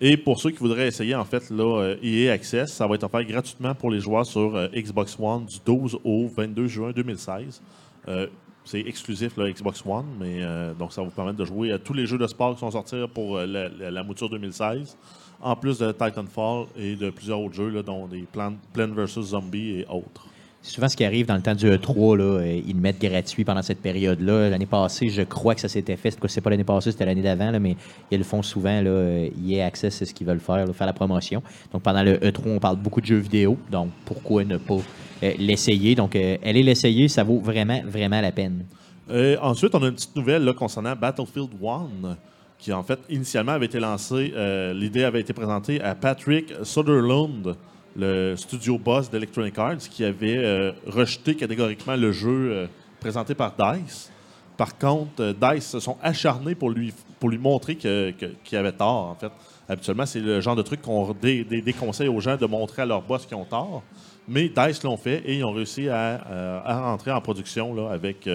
[0.00, 3.24] Et pour ceux qui voudraient essayer, en fait, là, EA Access, ça va être offert
[3.24, 7.62] gratuitement pour les joueurs sur Xbox One du 12 au 22 juin 2016.
[8.08, 8.26] Euh,
[8.64, 11.92] c'est exclusif, là, Xbox One, mais euh, donc ça vous permettre de jouer à tous
[11.92, 14.96] les jeux de sport qui sont sortis pour euh, la, la- la mouture 2016,
[15.40, 19.20] en plus de Titanfall et de plusieurs autres jeux, dont des Plan- Plants vs.
[19.20, 20.26] Zombies et autres.
[20.66, 23.44] Souvent, ce qui arrive dans le temps du E3, là, euh, ils le mettent gratuit
[23.44, 24.48] pendant cette période-là.
[24.48, 26.16] L'année passée, je crois que ça s'était fait.
[26.26, 27.76] C'est pas l'année passée, c'était l'année d'avant, mais
[28.10, 28.80] ils le font souvent.
[28.80, 31.42] Là, euh, EA Access, c'est ce qu'ils veulent faire, faire la promotion.
[31.70, 33.58] Donc, pendant le E3, on parle beaucoup de jeux vidéo.
[33.70, 34.78] Donc, pourquoi ne pas
[35.22, 35.94] euh, l'essayer?
[35.94, 38.64] Donc, euh, allez l'essayer, ça vaut vraiment, vraiment la peine.
[39.10, 42.16] Euh, ensuite, on a une petite nouvelle là, concernant Battlefield 1.
[42.58, 47.54] qui en fait initialement avait été lancé, euh, l'idée avait été présentée à Patrick Sutherland,
[47.96, 52.66] le studio boss d'Electronic Arts, qui avait euh, rejeté catégoriquement le jeu euh,
[53.00, 54.10] présenté par DICE.
[54.56, 59.10] Par contre, euh, DICE se sont acharnés pour lui, pour lui montrer qu'il avait tort,
[59.10, 59.30] en fait.
[59.68, 62.86] Habituellement, c'est le genre de truc qu'on dé- dé- déconseille aux gens de montrer à
[62.86, 63.82] leur boss qu'ils ont tort.
[64.28, 68.28] Mais DICE l'ont fait et ils ont réussi à, rentrer en production là, avec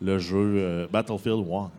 [0.00, 1.70] le jeu Battlefield 1.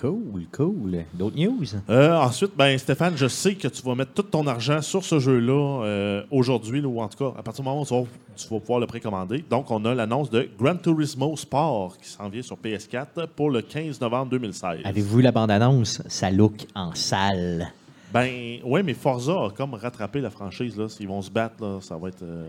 [0.00, 1.04] Cool, cool.
[1.14, 1.64] D'autres news?
[1.88, 5.18] Euh, ensuite, ben, Stéphane, je sais que tu vas mettre tout ton argent sur ce
[5.20, 8.02] jeu-là euh, aujourd'hui, là, ou en tout cas, à partir du moment où tu vas,
[8.36, 9.44] tu vas pouvoir le précommander.
[9.48, 13.62] Donc, on a l'annonce de Gran Turismo Sport qui s'en vient sur PS4 pour le
[13.62, 14.80] 15 novembre 2016.
[14.84, 16.02] Avez-vous vu la bande-annonce?
[16.08, 17.72] Ça look en salle.
[18.12, 20.76] Ben, ouais, mais Forza a comme rattrapé la franchise.
[20.76, 20.88] Là.
[20.88, 22.22] S'ils vont se battre, là, ça va être.
[22.22, 22.46] euh,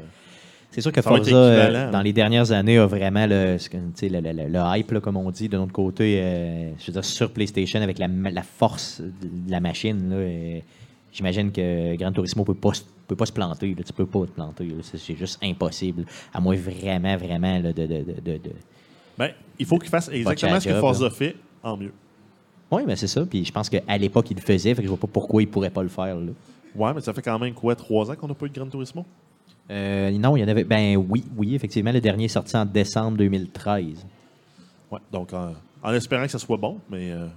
[0.76, 4.50] C'est sûr que Forza, euh, dans les dernières années, a vraiment le, le, le- le-
[4.50, 7.82] le hype, là, comme on dit, de notre côté, euh, je veux dire, sur PlayStation,
[7.82, 8.08] avec la,
[8.44, 10.10] force de la machine.
[10.10, 10.60] là, euh,
[11.14, 13.74] J'imagine que Gran Turismo ne peut pas, se- peut pas se planter.
[13.74, 13.84] Là.
[13.86, 14.68] Tu peux pas te planter.
[14.84, 16.04] C'est juste impossible.
[16.34, 18.52] À moins vraiment, vraiment là, de, de, de, de-
[19.18, 21.94] Ben, il faut qu'ils fassent exactement ce que Forza fait en mieux.
[22.70, 23.26] Oui, mais c'est ça.
[23.26, 24.72] Puis je pense qu'à l'époque, il le faisait.
[24.76, 26.18] Fait que je vois pas pourquoi il pourrait pas le faire.
[26.18, 26.32] Là.
[26.76, 28.68] Ouais, mais ça fait quand même quoi, trois ans qu'on n'a pas eu de Gran
[28.68, 29.06] Turismo?
[29.72, 30.64] Euh, non, il y en avait.
[30.64, 31.92] Ben oui, oui, effectivement.
[31.92, 34.06] Le dernier est sorti en décembre 2013.
[34.92, 37.28] Ouais, donc en espérant que ça soit bon, mais euh,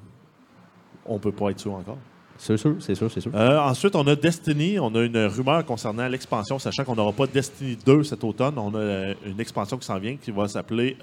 [1.07, 1.99] on peut pas être sûr encore.
[2.37, 3.33] C'est sûr, c'est sûr, c'est sûr.
[3.35, 4.79] Euh, ensuite, on a Destiny.
[4.79, 8.59] On a une rumeur concernant l'expansion, sachant qu'on n'aura pas Destiny 2 cet automne.
[8.59, 10.97] On a euh, une expansion qui s'en vient qui va s'appeler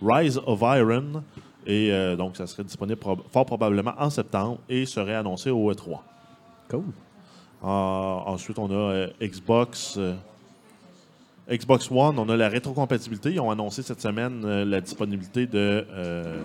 [0.00, 1.22] Rise of Iron.
[1.66, 5.98] Et donc, ça serait disponible prob- fort probablement en septembre et serait annoncé au E3.
[6.70, 6.84] Cool.
[7.60, 9.98] Ensuite, on a Xbox.
[11.50, 13.32] Xbox One, on a la rétrocompatibilité.
[13.32, 16.42] Ils ont annoncé cette semaine euh, la disponibilité de euh,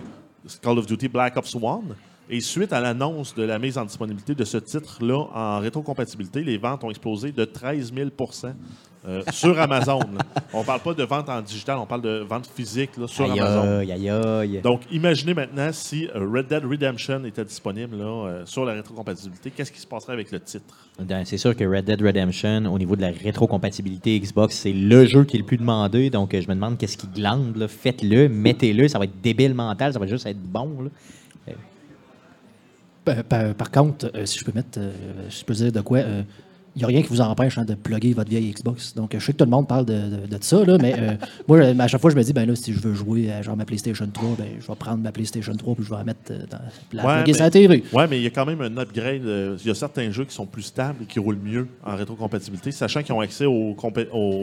[0.62, 1.94] Call of Duty Black Ops One.
[2.30, 6.56] Et suite à l'annonce de la mise en disponibilité de ce titre-là en rétrocompatibilité, les
[6.56, 8.08] ventes ont explosé de 13 000
[9.06, 9.98] euh, sur Amazon.
[9.98, 10.24] là.
[10.52, 13.24] On ne parle pas de vente en digital, on parle de vente physique là, sur
[13.30, 13.78] Aïe, Amazon.
[13.80, 14.60] aïe, aïe, aïe.
[14.62, 19.50] Donc, imaginez maintenant si euh, Red Dead Redemption était disponible là, euh, sur la rétrocompatibilité,
[19.50, 20.74] qu'est-ce qui se passerait avec le titre?
[20.98, 25.04] Ben, C'est sûr que Red Dead Redemption, au niveau de la rétrocompatibilité Xbox, c'est le
[25.06, 26.08] jeu qui est le plus demandé.
[26.10, 27.66] Donc, je me demande qu'est-ce qui glande.
[27.66, 28.88] Faites-le, mettez-le.
[28.88, 29.92] Ça va être débile mental.
[29.92, 30.82] Ça va juste être bon.
[30.84, 30.90] là.
[33.04, 34.90] Par, par- par contre, euh, si je peux mettre, euh,
[35.28, 35.98] si je peux dire de quoi,
[36.76, 38.94] il n'y a rien qui vous empêche hein, de plugger votre vieille Xbox.
[38.94, 41.12] Donc, je sais que tout le monde parle de, de- de ça, là, mais euh,
[41.48, 43.56] moi, à chaque fois, je me dis, ben là, si je veux jouer à genre
[43.56, 46.20] ma PlayStation 3, ben, je vais prendre ma PlayStation 3 puis je vais la mettre
[46.32, 46.58] euh, dans
[46.92, 47.84] la Ouais, plugger mais- sur la TV.
[47.92, 49.24] Ouais, mais il y a quand même un upgrade.
[49.24, 51.94] euh, Il y a certains jeux qui sont plus stables et qui roulent mieux en
[51.96, 53.74] rétrocompatibilité, sachant qu'ils ont accès aux,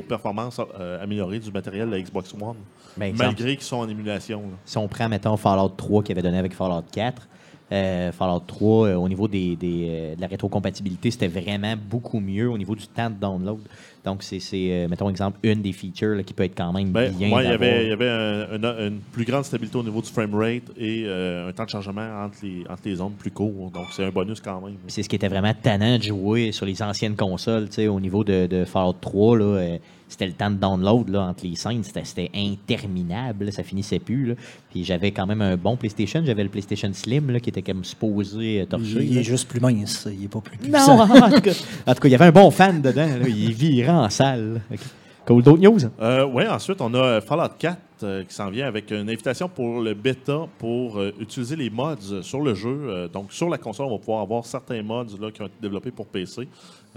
[0.08, 2.56] performances euh, améliorées du matériel de la Xbox One,
[2.98, 4.40] Ben, exemple, malgré qu'ils sont en émulation.
[4.42, 4.58] là.
[4.66, 7.28] si on prend, mettons, Fallout 3 qu'il avait donné avec Fallout 4,
[7.72, 12.20] euh, Fallout 3, euh, au niveau des, des, euh, de la rétrocompatibilité, c'était vraiment beaucoup
[12.20, 13.60] mieux au niveau du temps de download.
[14.04, 16.90] Donc, c'est, c'est, euh, mettons, exemple, une des features là, qui peut être quand même
[16.92, 17.32] Ben, bien.
[17.32, 20.02] ouais, il y avait, il y avait un- un- une plus grande stabilité au niveau
[20.02, 23.70] du framerate et euh, un temps de chargement entre les, entre les zones plus court.
[23.72, 24.76] Donc, c'est un bonus quand même.
[24.88, 28.00] C'est ce qui était vraiment tannant de jouer sur les anciennes consoles, tu sais, au
[28.00, 31.56] niveau de, de Fallout 3, là, euh, c'était le temps de download là, entre les
[31.56, 34.26] scènes, c'était, c'était interminable, là, ça finissait plus.
[34.26, 34.34] là.
[34.70, 37.84] Puis j'avais quand même un bon PlayStation, j'avais le PlayStation Slim là, qui était comme
[37.86, 39.06] supposé torcher.
[39.06, 40.98] Il, est juste plus mince, il n'est pas plus puissant.
[41.08, 41.52] Non, en tout, cas,
[41.88, 44.54] en tout cas, il y avait un bon fan dedans, là, il virait en salle.
[44.54, 44.60] là.
[44.72, 44.80] Ok.
[45.26, 45.80] Cool, d'autres news?
[46.02, 49.80] Euh, oui, ensuite, on a Fallout 4 euh, qui s'en vient avec une invitation pour
[49.80, 53.08] le bêta pour euh, utiliser les mods sur le jeu.
[53.14, 55.92] Donc, sur la console, on va pouvoir avoir certains mods là, qui ont été développés
[55.92, 56.48] pour PC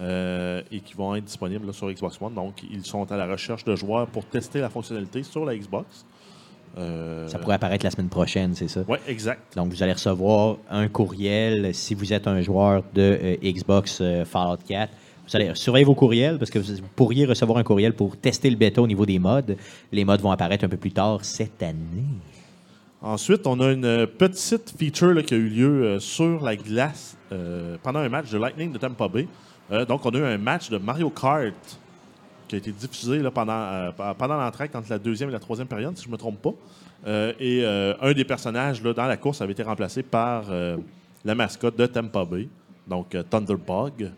[0.00, 2.34] et qui vont être disponibles là, sur Xbox One.
[2.34, 6.06] Donc, ils sont à la recherche de joueurs pour tester la fonctionnalité sur la Xbox.
[6.76, 8.80] Ça pourrait apparaître la semaine prochaine, c'est ça?
[8.88, 9.54] Oui, exact.
[9.54, 14.90] Donc, vous allez recevoir un courriel si vous êtes un joueur de Xbox Fallout 4.
[15.26, 18.56] Vous allez surveiller vos courriels parce que vous pourriez recevoir un courriel pour tester le
[18.56, 19.56] bêta au niveau des mods.
[19.90, 22.04] Les mods vont apparaître un peu plus tard cette année.
[23.00, 27.76] Ensuite, on a une petite feature qui a eu lieu euh, sur la glace euh,
[27.82, 29.28] pendant un match de Lightning de Tampa Bay.
[29.70, 31.54] Euh, donc, on a eu un match de Mario Kart
[32.48, 36.08] qui a été diffusé pendant, pendant entre la deuxième et la troisième période, si je
[36.08, 36.54] ne me trompe pas.
[37.40, 40.44] Et un des personnages dans la course avait été remplacé par
[41.24, 42.48] la mascotte de Tampa Bay,
[42.86, 44.10] donc Thunderbug.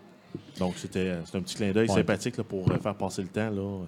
[0.58, 1.94] Donc, c'était euh, un petit clin d'œil Ouais.
[1.94, 3.50] sympathique là, pour euh, faire passer le temps.
[3.50, 3.84] Là, euh.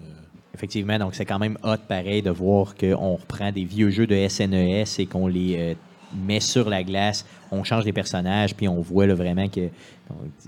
[0.54, 4.26] Effectivement, donc c'est quand même hot pareil de voir qu'on reprend des vieux jeux de
[4.28, 5.76] SNES et qu'on les
[6.12, 9.68] met sur la glace, on change les personnages, puis on voit là, vraiment que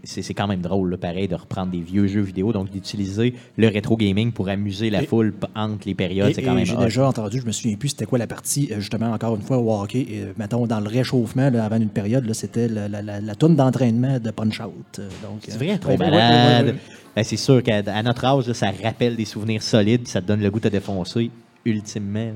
[0.05, 3.35] c'est c'est quand même drôle, là, pareil, de reprendre des vieux jeux vidéo, donc d'utiliser
[3.59, 6.77] le rétro gaming pour amuser la Et- foule entre les périodes, c'est quand même J'ai
[6.77, 9.59] déjà entendu, je me souviens plus c'était quoi la partie, euh, justement, encore une fois,
[9.59, 10.07] au hockey.
[10.12, 13.35] euh, mettons, dans le réchauffement, là, avant une période, là, c'était la, la, la, la
[13.35, 14.99] toune d'entraînement de Punch-Out.
[14.99, 16.66] euh, donc, C'est vrai, trop ouais, malade.
[16.66, 16.79] ouais, ouais, ouais.
[17.16, 20.51] Ben, c'est sûr qu'à notre âge, ça rappelle des souvenirs solides, ça te donne le
[20.51, 21.31] goût de te défoncer,
[21.66, 22.33] ultimement.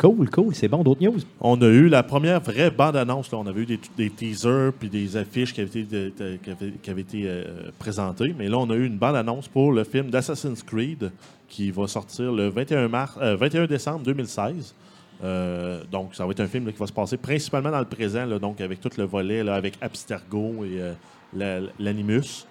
[0.00, 0.82] Cool, cool, c'est bon.
[0.82, 1.18] D'autres news?
[1.42, 3.30] On a eu la première vraie bande-annonce.
[3.34, 8.34] On avait eu des, teasers puis des affiches qui avaient été, euh, présentées.
[8.38, 11.12] Mais là, on a eu une bande-annonce pour le film d'Assassin's Creed
[11.50, 14.74] qui va sortir le 21, mars, euh, 21 décembre 2016.
[15.22, 18.26] Euh, donc, ça va être un film qui va se passer principalement dans le présent,
[18.38, 20.80] donc avec tout le volet, avec Abstergo et
[21.36, 22.46] la- l'Animus.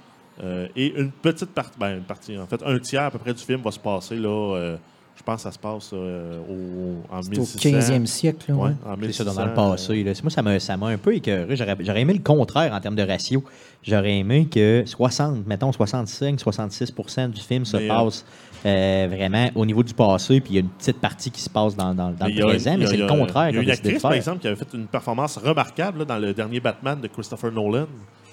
[0.76, 3.62] Et une petite partie, ben, partie, en fait, un tiers à peu près du film
[3.62, 4.78] va se passer là.
[5.20, 7.94] Euh, je pense que ça se passe euh, au, en C'est au 1600.
[7.94, 8.46] 15e siècle.
[8.52, 10.04] là, Ouais, en ça, dans 1600, le passé.
[10.04, 10.12] là.
[10.24, 11.56] Moi, ça m'a, ça m'a un peu écœuré.
[11.56, 13.44] J'aurais, j'aurais aimé le contraire en termes de ratio.
[13.84, 18.26] J'aurais aimé que 60, mettons 65, 66% du film se Mais, euh, passe
[18.66, 21.50] euh, vraiment au niveau du passé, puis il y a une petite partie qui se
[21.50, 23.62] passe dans, y le a- présent, y mais c'est y le contraire Il y a
[23.62, 26.34] une a de actrice, par exemple, qui avait fait une performance remarquable là, dans le
[26.34, 27.86] dernier Batman de Christopher Nolan.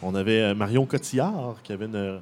[0.03, 2.19] On avait euh, Marion Cotillard qui avait une,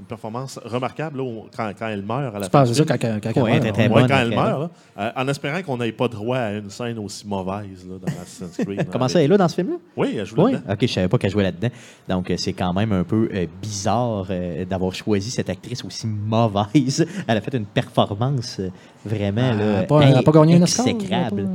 [0.00, 1.24] une performance remarquable là,
[1.56, 2.62] quand, quand elle meurt à la fin.
[2.64, 3.88] du ça quand, quand, quand Ouais, elle meurt, très ouais.
[3.88, 6.98] Bonne, quand elle meurt, là, euh, en espérant qu'on n'ait pas droit à une scène
[7.00, 8.88] aussi mauvaise là, dans Assassin's Creed.
[8.92, 9.76] Comment Avec- ça, elle est là dans ce film-là?
[9.96, 10.72] Oui, elle joue Oui, là-dedans.
[10.72, 11.68] ok, je savais pas qu'elle jouait là-dedans.
[12.08, 16.06] Donc, euh, c'est quand même un peu euh, bizarre euh, d'avoir choisi cette actrice aussi
[16.06, 17.04] mauvaise.
[17.26, 18.60] Elle a fait une performance
[19.04, 21.48] vraiment Elle là, a pas- elle a pas gagné un Oscar, exécrable.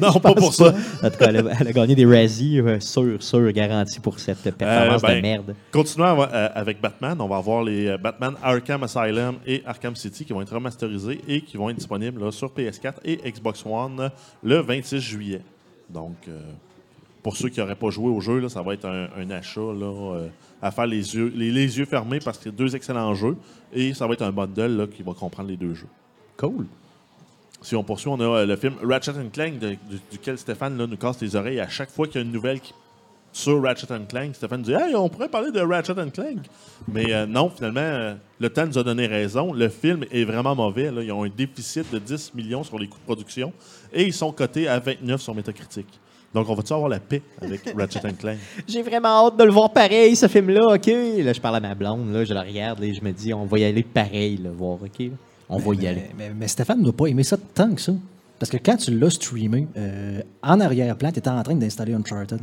[0.00, 0.74] Non, pas pour ça.
[1.02, 4.18] En tout cas, elle a, elle a gagné des Razzies, euh, sûr, sûr, garanti pour
[4.18, 5.54] cette performance Euh, ben, de merde.
[5.70, 7.16] Continuons euh, avec Batman.
[7.20, 11.20] On va avoir les euh, Batman Arkham Asylum et Arkham City qui vont être remasterisés
[11.28, 14.10] et qui vont être disponibles là, sur PS4 et Xbox One
[14.42, 15.40] le 26 juillet.
[15.90, 16.40] Donc, euh,
[17.22, 19.60] pour ceux qui n'auraient pas joué au jeu, là, ça va être un, un achat
[19.60, 20.26] là, euh,
[20.60, 23.36] à faire les yeux, les, les yeux fermés parce que c'est deux excellents jeux
[23.72, 25.86] et ça va être un bundle là, qui va comprendre les deux jeux.
[26.36, 26.66] Cool.
[27.60, 30.86] Si on poursuit, on a euh, le film Ratchet Clank, de- du- duquel Stéphane là,
[30.86, 32.74] nous casse les oreilles à chaque fois qu'il y a une nouvelle qui-
[33.34, 34.34] sur Ratchet Clank.
[34.34, 36.38] Stéphane dit Hey, on pourrait parler de Ratchet Clank.
[36.92, 39.52] Mais euh, non, finalement, euh, le temps nous a donné raison.
[39.52, 40.90] Le film est vraiment mauvais.
[40.90, 41.02] là.
[41.02, 43.52] Ils ont un déficit de 10 millions sur les coûts de production
[43.92, 45.86] et ils sont cotés à 29 sur Metacritic.
[46.34, 48.38] Donc, on va-tu avoir la paix avec Ratchet Clank?
[48.66, 50.86] J'ai vraiment hâte de le voir pareil, ce film-là, OK?
[50.86, 53.44] Là, je parle à ma blonde, là, je la regarde et je me dis, on
[53.44, 54.98] va y aller pareil, le voir, OK?
[54.98, 55.06] là?
[55.52, 56.02] On va y aller.
[56.16, 57.92] Mais, mais- mais Stéphane n'a pas aimé ça tant que ça.
[58.38, 62.40] Parce que quand tu l'as streamé, euh, en arrière-plan, tu étais en train d'installer Uncharted.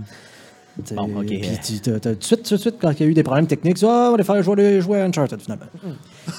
[0.95, 1.25] Bon, ok.
[1.25, 3.47] Puis tu- tout de suite, tout de suite, quand il y a eu des problèmes
[3.47, 5.65] techniques, tu dis, ah, on va aller faire jouer, jouer à Uncharted finalement.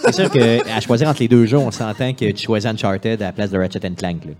[0.03, 3.27] C'est sûr qu'à choisir entre les deux jeux, on s'entend que tu choisis Uncharted à
[3.27, 4.25] la place de Ratchet Clank.
[4.25, 4.33] Là.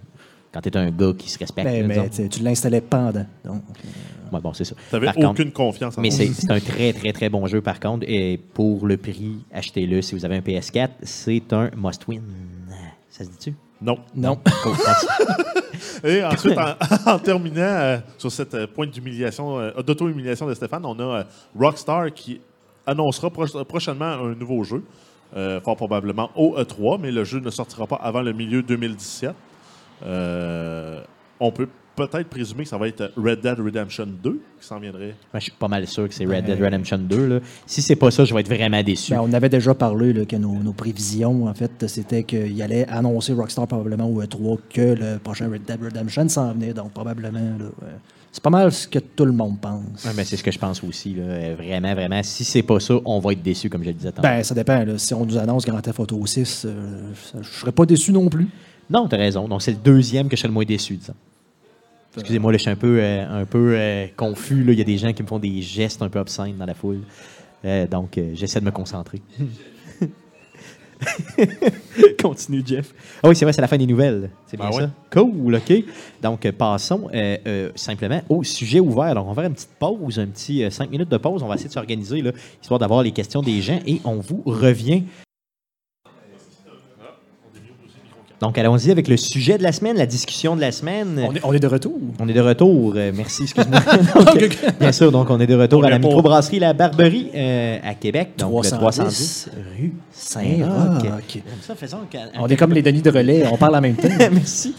[0.53, 1.69] Quand t'es un gars qui se respecte.
[1.69, 3.27] Ben, là, mais t'sais, tu l'installais pendant.
[3.45, 3.63] Donc,
[4.33, 4.75] Ouais, bon, c'est ça.
[4.89, 7.61] Tu n'avais Par contre- aucune confiance en Mais c'est un très, très, très bon jeu,
[7.61, 8.05] par contre.
[8.09, 10.91] Et pour le prix, achetez-le si vous avez un PS4.
[11.03, 12.21] C'est un must-win.
[13.09, 13.55] Ça se dit-tu?
[13.83, 13.99] Non.
[14.15, 14.39] non.
[16.05, 16.75] Et ensuite, en,
[17.15, 21.25] en terminant euh, sur cette euh, pointe d'humiliation, euh, d'auto-humiliation de Stéphane, on a euh,
[21.59, 22.41] Rockstar qui
[22.87, 24.83] annoncera prochainement un nouveau jeu,
[25.37, 29.33] euh, fort probablement au E3, mais le jeu ne sortira pas avant le milieu 2017.
[30.05, 31.01] Euh,
[31.39, 31.69] on peut
[32.09, 35.15] peut-être présumer que ça va être Red Dead Redemption 2 qui s'en viendrait.
[35.33, 37.27] Moi, je suis pas mal sûr que c'est Red Dead Redemption 2.
[37.27, 37.41] Là.
[37.67, 39.13] Si c'est pas ça, je vais être vraiment déçu.
[39.13, 42.87] Ben, on avait déjà parlé là, que nos, nos prévisions, en fait, c'était qu'il allait
[42.89, 46.73] annoncer Rockstar probablement au E3 que le prochain Red Dead Redemption s'en venait.
[46.73, 47.93] Donc, probablement, là, ouais.
[48.33, 50.05] c'est pas mal ce que tout le monde pense.
[50.05, 51.15] Ouais, mais c'est ce que je pense aussi.
[51.15, 51.23] Là.
[51.25, 52.23] Euh, Vraiment, vraiment.
[52.23, 54.23] Si c'est pas ça, on va être déçu, comme je le disais tantôt.
[54.23, 54.85] Ben, ça dépend.
[54.85, 54.99] là.
[54.99, 58.49] Si on nous annonce Grand Theft Auto 6, euh, je serais pas déçu non plus.
[58.89, 59.47] Non, t'as raison.
[59.47, 61.15] Donc, c'est le deuxième que je serais le moins déçu, disons.
[62.17, 64.65] Excusez-moi, là, je suis un peu, euh, un peu euh, confus.
[64.65, 64.73] Là.
[64.73, 66.75] Il y a des gens qui me font des gestes un peu obscènes dans la
[66.75, 67.01] foule.
[67.65, 69.23] Euh, donc, j'essaie de me concentrer.
[72.21, 72.93] Continue, Jeff.
[73.23, 74.31] Ah oui, c'est vrai, c'est la fin des nouvelles.
[74.47, 74.83] C'est bien Ben ouais?
[74.83, 74.91] ça?
[75.11, 75.85] Cool, OK.
[76.21, 77.09] Donc, passons
[77.75, 79.15] simplement au sujet ouvert.
[79.15, 81.43] Donc, on va faire une petite pause, un petit 5 minutes de pause.
[81.43, 82.23] On va essayer de s'organiser,
[82.61, 85.05] histoire d'avoir les questions des gens et on vous revient.
[88.41, 91.27] Donc, allons-y avec le sujet de la semaine, la discussion de la semaine.
[91.29, 91.99] On est, on est de retour.
[92.19, 92.95] On est de retour.
[92.97, 93.81] Euh, merci, excuse-moi.
[94.41, 94.49] Euh,
[94.79, 97.95] bien sûr, donc on est de retour On à la microbrasserie La Barberie euh, à
[97.95, 98.31] Québec.
[98.39, 101.03] Donc, le 310 310 rue Saint-Roch.
[102.09, 104.09] Qu'un- On est comme les Denis de relais, on parle en même temps.
[104.33, 104.75] Merci.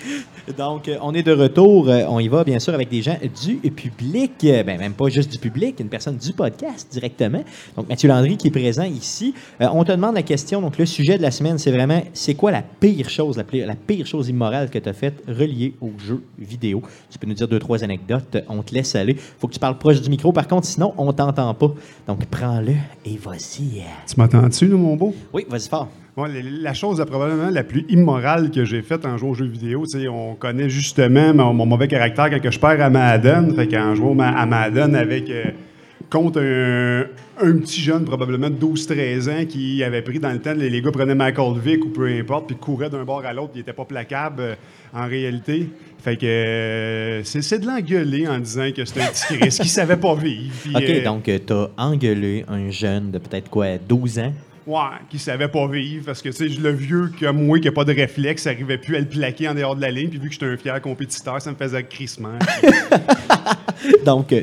[0.58, 1.88] Donc, euh, on est de retour.
[1.90, 4.32] Euh, on y va, bien sûr, avec des gens du public.
[4.44, 7.44] Euh, Ben, même pas juste du public, une personne du podcast directement.
[7.76, 9.34] Donc, Mathieu Landry qui est présent ici.
[9.62, 10.62] Euh, on te demande la question.
[10.62, 13.68] Donc, le sujet de la semaine, c'est vraiment c'est quoi la pire chose, la, pire-
[13.68, 16.82] la pire chose immorale que tu as faite reliée aux jeux vidéo?
[17.10, 18.38] Tu peux nous dire deux, trois anecdotes.
[18.50, 19.16] On te laisse aller.
[19.16, 20.32] faut que tu parles proche du micro.
[20.32, 21.72] Par contre, sinon, on t'entend pas.
[22.08, 22.74] Donc, prends-le
[23.06, 23.84] et vas-y.
[24.08, 25.14] Tu m'entends-tu, mon beau?
[25.34, 25.88] Oui, vas-y fort.
[26.17, 29.86] Bon, la, chose probablement la plus immorale que j'ai faite en jouant aux jeux vidéo,
[29.86, 33.56] sais, on connaît justement mon, mon mauvais caractère quand je perds à Madden.
[33.56, 35.45] Fait qu'en jouant à Madden avec euh,
[36.10, 37.06] contre un,
[37.41, 40.91] un petit jeune, probablement de 12-13 ans, qui avait pris dans le temps, les, gars
[40.91, 43.86] prenaient Michael Vick ou peu importe, puis couraient d'un bord à l'autre, il n'était pas
[43.86, 44.56] placable euh,
[44.93, 45.69] en réalité.
[45.97, 49.69] Fait que euh, c'est c'est de l'engueuler en disant que c'était un petit Chris qui
[49.69, 50.52] savait pas vivre.
[50.76, 54.34] OK, donc, tu as engueulé un jeune de peut-être quoi, 12 ans?
[54.67, 57.71] Ouais, qui savait pas vivre parce que, tu sais, le vieux comme moi qui a
[57.71, 60.10] pas de réflexe, arrivait plus à le plaquer en dehors de la ligne.
[60.10, 62.38] Puis vu que j'étais un fier compétiteur, ça me faisait crissement.
[64.06, 64.41] Donc, euh,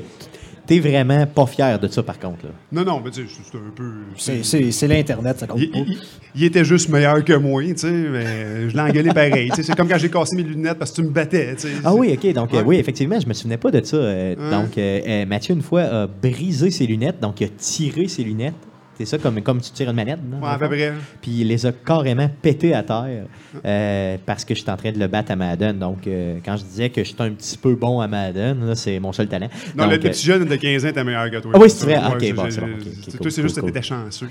[0.67, 2.45] t'es vraiment pas fier de ça, par contre.
[2.47, 2.51] Là.
[2.73, 3.93] non, non, mais tu sais, c'était un peu.
[4.17, 5.79] C'est- C'est c'est l'Internet, ça compte Il, pas.
[5.79, 5.99] il-
[6.35, 9.51] il était juste meilleur que moi, tu sais, mais je l'ai engueulé pareil.
[9.55, 11.55] C'est comme quand j'ai cassé mes lunettes parce que tu me battais.
[11.85, 12.33] Ah oui, OK.
[12.33, 13.97] Donc, euh, oui, effectivement, je me souvenais pas de ça.
[13.97, 14.51] Euh.
[14.51, 17.21] Donc, euh, Mathieu, une fois, a brisé ses lunettes.
[17.21, 18.55] Donc, il a tiré ses lunettes.
[18.99, 20.19] C'est ça, comme, comme tu tires une manette.
[20.29, 20.41] non?
[20.45, 20.93] Ouais, à peu près.
[21.23, 23.27] Puis il les a carrément pétés à terre
[23.65, 25.79] euh, parce que j'étais en train de le battre à Madden.
[25.79, 28.99] Donc, euh, quand je disais que j'étais un petit peu bon à Madden, là, c'est
[28.99, 29.49] mon seul talent.
[29.77, 31.53] Non, donc, le, euh, petit jeune de 15 ans était meilleur que toi.
[31.55, 31.95] Ah oui, c'est vrai?
[31.97, 32.67] Ouais, Ok, bon, c'est bon.
[32.67, 34.29] Ok, ok, c'est- cool, Toi, c'est juste que cool, t'étais chanceux.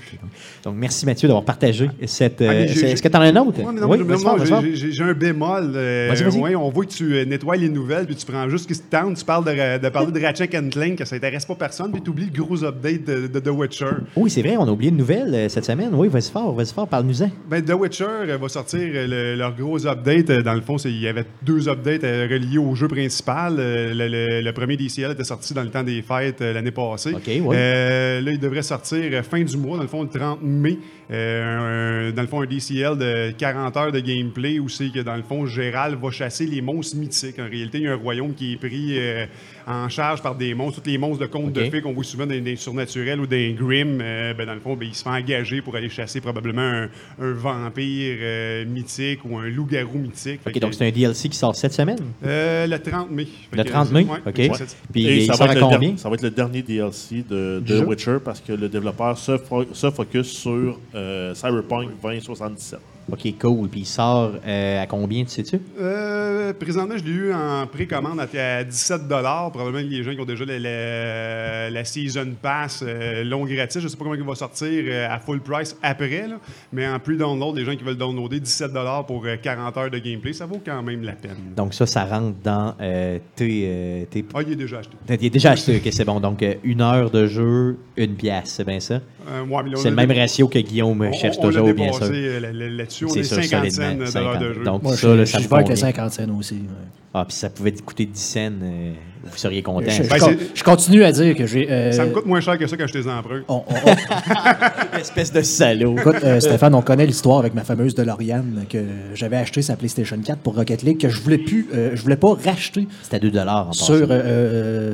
[0.64, 2.42] donc, merci Mathieu d'avoir partagé cette.
[2.42, 3.58] euh, Est-ce que tu en as un autre?
[3.60, 5.70] Ouais, non, oui, non, j'ai- un bémol.
[5.72, 6.38] Vas-y, vas-y.
[6.40, 8.82] ouais, on voit que tu nettoies les nouvelles, puis tu prends juste ce qui se
[8.82, 11.90] tente, tu parles de, de parler de Ratchet and Clank, que ça intéresse pas personne,
[11.90, 13.86] puis tu oublies le gros update de, de The Witcher.
[14.16, 15.90] Oui, c'est vrai, on a oublié une nouvelle euh, cette semaine.
[15.94, 17.30] Oui, vas-y fort, vas-y fort, parle-nous-en.
[17.48, 20.30] Ben, The Witcher euh, va sortir euh, le- leur gros update.
[20.42, 23.56] Dans le fond, il y avait deux updates reliés au jeu principal.
[23.56, 27.12] Le, le- le premier DCL était sorti dans le temps des fêtes l'année passée.
[27.14, 27.56] OK, ouais.
[27.56, 30.78] Euh, là, il devrait sortir fin du mois, dans le fond, le 30 mai.
[31.10, 35.00] Euh, un- dans le fond, un DCL de 40 heures de gameplay où c'est que,
[35.00, 37.38] dans le fond, Gérald va chasser les monstres mythiques.
[37.38, 39.24] En réalité, il y a un royaume qui est pris euh,
[39.66, 40.80] en charge par des monstres.
[40.82, 43.52] Tous les monstres de contes de fées qu'on voit souvent dans des surnaturels ou des
[43.58, 46.62] Grimm, euh, ben, dans le fond, ben, il se fait engager pour aller chasser probablement
[46.62, 46.88] un,
[47.20, 50.40] un vampire euh, mythique ou un loup-garou mythique.
[50.42, 51.98] Fait OK, que, donc c'est un DLC qui sort cette semaine?
[52.24, 53.26] euh, le 30 mai.
[53.52, 54.04] Le que, 30 mai?
[54.04, 54.38] ouais, OK.
[54.38, 54.66] ouais.
[54.92, 55.96] Puis Et il ça sort va, être le combien?
[55.96, 57.62] ça va être le dernier DLC de?
[57.88, 62.78] Witcher parce que le développeur se, fo- se focus sur euh, Cyberpunk 2077.
[63.10, 63.68] OK, cool.
[63.68, 65.58] Puis il sort euh, à combien, tu sais-tu?
[65.80, 70.20] Euh, présentement, je l'ai eu en précommande à, à 17 Probablement que les gens qui
[70.20, 74.14] ont déjà la, la- la Season Pass euh, long gratis, je ne sais pas comment
[74.16, 76.38] il va sortir euh, à full price après, là,
[76.72, 78.72] mais en pre-download, les gens qui veulent downloader 17
[79.06, 81.36] pour euh, 40 heures de gameplay, ça vaut quand même la peine.
[81.56, 82.74] Donc ça, ça rentre dans
[83.36, 84.96] tes, tes- Ah, il est déjà acheté.
[85.08, 86.20] Il est déjà acheté, ok, c'est bon.
[86.20, 88.96] Donc, une heure de jeu, une pièce, c'est bien ça?
[88.96, 92.06] Ouais, C'est le même ratio que Guillaume on- cherche on toujours, bien sûr.
[93.00, 94.54] Là-dessus, on C'est est ça, 50 solidement, cents de l'heure de 50.
[94.58, 94.64] jeu.
[94.64, 95.76] Donc, Moi, ça, là, je, ça vais avec les convient.
[95.86, 96.54] 50 cents aussi.
[96.54, 96.60] ouais.
[97.14, 98.92] Ah, puis ça pouvait coûter 10 cents, euh,
[99.24, 99.88] vous seriez content.
[99.88, 101.66] Je, je Ben, je continue à dire que j'ai.
[101.68, 103.44] euh, Ça me coûte moins cher que ça quand je les emprunte.
[103.48, 105.96] on- on- on- Espèce de salaud.
[105.98, 108.78] Écoute, euh, Stéphane, on connaît l'histoire avec ma fameuse DeLorean que
[109.14, 112.16] j'avais acheté sa PlayStation 4 pour Rocket League que je voulais plus, euh, je voulais
[112.16, 114.06] pas racheter C'était à 2 en sur,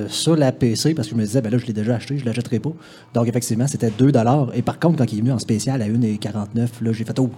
[0.08, 2.24] sur la PC parce que je me disais, ben là, je l'ai déjà acheté, je
[2.24, 2.72] l'achèterai pas.
[3.12, 4.12] Donc, effectivement, c'était 2
[4.54, 7.30] Et par contre, quand il est venu en spécial à 1,49, là, j'ai fait, oh,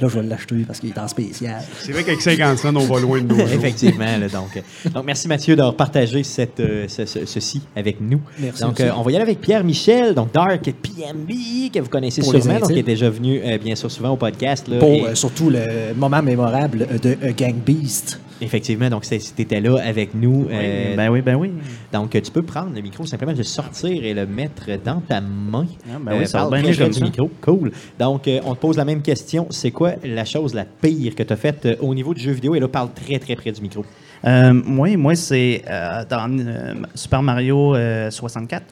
[0.00, 1.62] là, je vais l'acheter parce qu'il est en spécial.
[1.80, 3.48] C'est vrai qu'avec 50 cents, on va loin de nos jours.
[3.48, 4.04] Effectivement.
[4.18, 8.20] là, donc, euh, donc, merci Mathieu d'avoir partagé cette, euh, ce- ce- ceci avec nous.
[8.38, 11.88] Merci Donc, euh, on va y aller avec Pierre Michel, donc Dark PMB, que vous
[11.88, 14.68] connaissez Pour sûrement, donc qui est déjà venu euh, bien sûr souvent au podcast.
[14.68, 18.20] Là, Pour et- euh, surtout le moment mémorable de Gang Beast.
[18.40, 20.46] Effectivement, donc tu étais là avec nous.
[20.50, 21.50] euh, ben oui, ben oui.
[21.92, 25.20] Donc, euh, tu peux prendre le micro, simplement le sortir et le mettre dans ta
[25.20, 25.66] main.
[25.88, 27.04] Ah, ben oui, ça parle va bien comme du ça.
[27.04, 27.30] micro.
[27.40, 27.72] Cool.
[27.98, 29.46] Donc, euh, on te pose la même question.
[29.50, 32.32] C'est quoi la chose la pire que tu as faite euh, au niveau du jeu
[32.32, 32.54] vidéo?
[32.54, 33.84] Et là, parle très, très près du micro.
[34.24, 38.62] Euh, moi, moi c'est euh, dans euh, Super Mario euh, 64.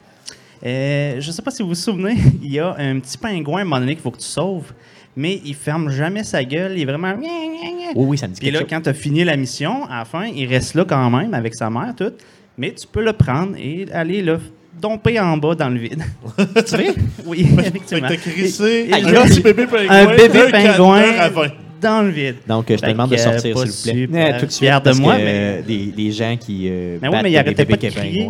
[0.67, 3.59] Euh, je ne sais pas si vous vous souvenez, il y a un petit pingouin
[3.59, 4.73] à un moment donné qu'il faut que tu sauves,
[5.19, 6.73] mais il ferme jamais sa gueule.
[6.77, 7.15] Il est vraiment.
[7.19, 7.27] Oui,
[7.97, 8.69] oui, ça me dit Puis là, chose.
[8.71, 11.55] quand tu as fini la mission, à la fin, il reste là quand même avec
[11.55, 12.13] sa mère, tout.
[12.57, 14.39] Mais tu peux le prendre et aller le
[14.81, 16.03] domper en bas dans le vide.
[16.67, 16.95] C'est vrai?
[17.27, 18.09] oui, Fait que effectivement.
[18.09, 19.91] t'as crissé un et là, petit bébé pingouin.
[19.91, 21.47] un bébé pingouin 20.
[21.81, 22.37] dans le vide.
[22.47, 24.27] Donc, je te demande de sortir, s'il vous plaît.
[24.27, 26.69] super tout de suite, de moi, que, mais- les, les gens qui.
[26.69, 28.29] euh, Mais oui, mais il arrêtait bébés pas de crier.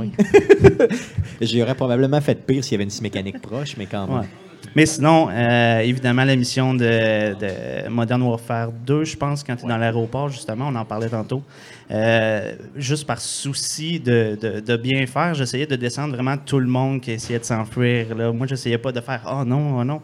[1.40, 4.18] J'aurais probablement fait pire s'il y avait une scie mécanique proche, mais quand même.
[4.20, 4.26] Ouais.
[4.74, 9.64] Mais sinon, euh, évidemment, la mission de, de Modern Warfare 2, je pense, quand tu
[9.64, 11.42] es dans l'aéroport, justement, on en parlait tantôt,
[11.90, 16.66] euh, juste par souci de, de- de bien faire, j'essayais de descendre vraiment tout le
[16.66, 18.06] monde qui essayait de s'enfuir.
[18.34, 20.02] Moi, j'essayais pas de faire «Oh non, oh non».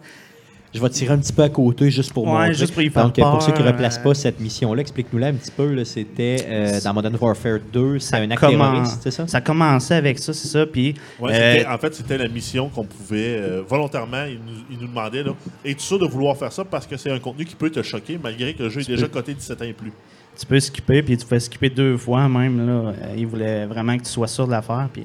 [0.74, 2.54] Je vais tirer un petit peu à côté juste pour Ouais, montrer.
[2.54, 4.80] juste pour y faire Donc, euh, pour ceux qui ne replacent euh, pas cette mission-là,
[4.80, 5.84] explique-nous-la un petit peu.
[5.84, 9.26] C'était euh, dans Modern Warfare 2, c'est un acte Comment- terroriste, c'est ça?
[9.28, 10.66] Ça commençait avec ça, c'est ça.
[10.66, 14.24] Puis, Ouais, euh, en fait, c'était la mission qu'on pouvait euh, volontairement.
[14.24, 15.30] Ils nous, ils nous demandaient là,
[15.64, 18.18] Es-tu sûr de vouloir faire ça parce que c'est un contenu qui peut te choquer
[18.20, 19.92] malgré que le jeu est déjà coté 17 ans et plus?
[20.36, 22.66] tu peux skipper, puis tu peux skipper deux fois même.
[22.66, 22.72] Là.
[22.72, 24.88] Euh, ils voulaient vraiment que tu sois sûr de l'affaire.
[24.92, 25.04] Puis,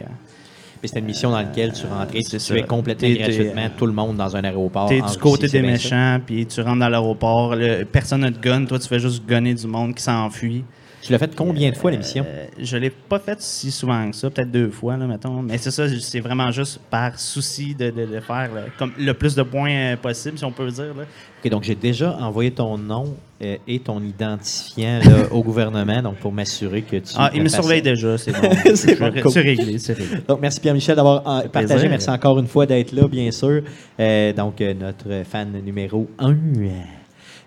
[0.79, 2.61] Puis c'était une mission dans laquelle tu rentrais, tu ça.
[2.61, 4.87] complètement t'es, gratuitement tout le monde dans un aéroport.
[4.87, 7.55] T'es en du côté Russie, des méchants, puis tu rentres dans l'aéroport,
[7.91, 10.63] personne n'a de gun, toi tu fais juste gunner du monde qui s'enfuit.
[11.01, 12.25] Tu l'as fait combien de fois, l'émission?
[12.27, 15.41] Euh, je l'ai pas fait si souvent que ça, peut-être deux fois, là, mettons.
[15.41, 19.13] Mais c'est ça, c'est vraiment juste par souci de, de- de faire là, comme le
[19.13, 20.93] plus de points euh, possible, si on peut dire.
[20.95, 21.03] Là.
[21.43, 26.15] OK, donc j'ai déjà envoyé ton nom euh, et ton identifiant là, au gouvernement donc
[26.17, 27.13] pour m'assurer que tu.
[27.17, 28.49] Ah, il me surveille déjà, c'est bon.
[28.75, 29.31] C'est cool.
[29.41, 30.17] réglé, c'est réglé.
[30.27, 31.67] Donc, merci Pierre-Michel d'avoir euh, partagé.
[31.67, 31.89] plaisir.
[31.89, 33.61] Merci encore une fois d'être là, bien sûr.
[33.99, 36.35] Euh, donc, euh, notre fan numéro 1.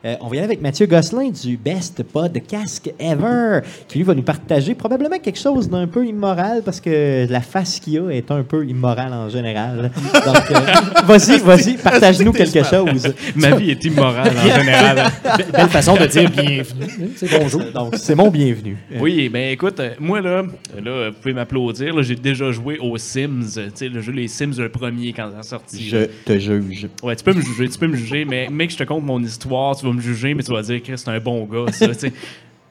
[0.05, 4.22] On va y aller avec Mathieu Gosselin du Best Podcast Ever, qui lui va nous
[4.22, 8.42] partager probablement quelque chose d'un peu immoral parce que la face qu'il a est un
[8.42, 9.92] peu immorale en général.
[10.26, 13.14] Donc, euh, vas-y, vas-y, partage-nous quelque chose.
[13.36, 15.11] Ma vie est immorale en général.
[15.24, 17.11] Be- Belle façon de dire bienvenue.
[17.16, 17.62] C'est bonjour.
[17.72, 18.76] Donc, c'est mon bienvenu.
[18.98, 20.42] Oui, ben écoute, euh, moi là,
[20.82, 21.94] là, vous pouvez m'applaudir.
[21.94, 23.42] là, J'ai déjà joué aux Sims.
[23.57, 25.88] euh, Tu sais, le jeu Les Sims, le premier quand ça a sorti.
[25.88, 26.07] Je là.
[26.24, 26.88] te juge.
[27.03, 29.22] Ouais, tu peux me juger, tu peux me juger, mais mec, je te compte mon
[29.22, 31.86] histoire, tu vas me juger, mais tu vas dire que c'est un bon gars, ça.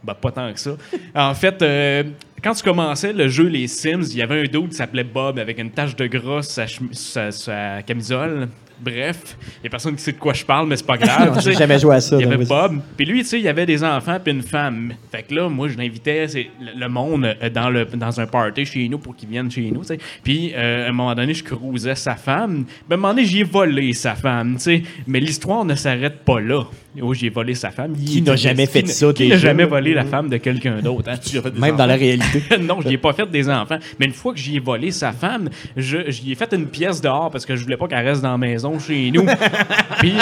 [0.03, 0.71] Ben, pas tant que ça.
[1.13, 2.01] En fait, euh,
[2.43, 5.37] quand tu commençais le jeu Les Sims, il y avait un dude qui s'appelait Bob
[5.37, 8.47] avec une tache de gras sur sa, chemi- sur sa- sur sa camisole.
[8.81, 11.39] Bref, il y a personne qui sait de quoi je parle, mais c'est pas grave.
[11.43, 12.17] J'ai jamais joué à ça.
[12.19, 12.45] Il y avait.
[12.45, 12.79] Bob.
[12.97, 14.93] Puis lui, tu sais, il y avait des enfants puis une femme.
[15.11, 18.65] Fait que là, moi, je l'invitais c'est le monde euh, dans, le, dans un party
[18.65, 19.99] chez nous pour qu'ils viennent chez nous, tu sais.
[20.23, 22.65] Puis, euh, à un moment donné, je cruisais sa femme.
[22.87, 24.83] Ben, à un moment donné, j'y ai volé sa femme, tu sais.
[25.07, 26.63] Mais l'histoire ne s'arrête pas là.
[27.01, 27.93] Oh, j'ai volé sa femme.
[27.95, 31.09] Qui n'a jamais fait Qui ça, Qui n'a jamais volé la femme de quelqu'un d'autre,
[31.09, 31.51] hein?
[31.57, 32.43] Même dans la réalité.
[32.59, 33.77] non, je n'y ai pas fait des enfants.
[33.99, 36.99] Mais une fois que j'y ai volé sa femme, je, j'y ai fait une pièce
[36.99, 39.25] dehors parce que je voulais pas qu'elle reste dans la maison chez nous.
[39.99, 40.13] Puis,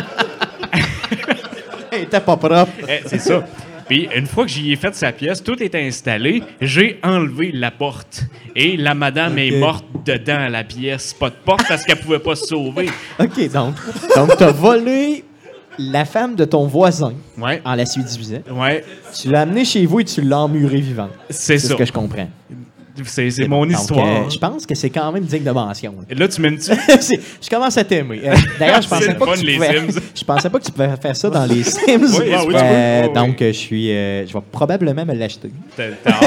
[1.92, 2.72] Elle était pas propre.
[2.88, 3.44] eh, c'est ça.
[3.88, 7.72] Puis, une fois que j'y ai fait sa pièce, tout est installé, j'ai enlevé la
[7.72, 8.24] porte.
[8.56, 11.14] Et la madame est morte dedans la pièce.
[11.14, 12.90] Pas de porte parce qu'elle pouvait pas se sauver.
[13.20, 13.76] OK, donc,
[14.16, 15.24] donc tu as volé
[15.80, 17.62] la femme de ton voisin Ouais.
[17.66, 18.42] en la séduisant.
[18.52, 18.84] Ouais,
[19.20, 21.12] Tu l'as amenée chez vous et tu l'as emmurée vivante.
[21.30, 21.74] c'est C'est ça.
[21.74, 22.30] ce que je comprends.
[23.06, 24.06] C'est, mon histoire.
[24.08, 25.96] euh, je pense que c'est quand même digne de mention.
[26.10, 26.72] Et là, tu m'aimes-tu?
[27.42, 28.22] Je commence à t'aimer.
[28.26, 29.82] Euh, D'ailleurs, je pensais pas que tu pouvais,
[30.16, 31.80] je pensais pas que tu pouvais faire ça dans les Sims.
[32.20, 32.54] Oui, ah oui.
[32.56, 35.50] Euh, donc, euh, je suis, je vais probablement me l'acheter.
[35.76, 36.20] T'as- hein?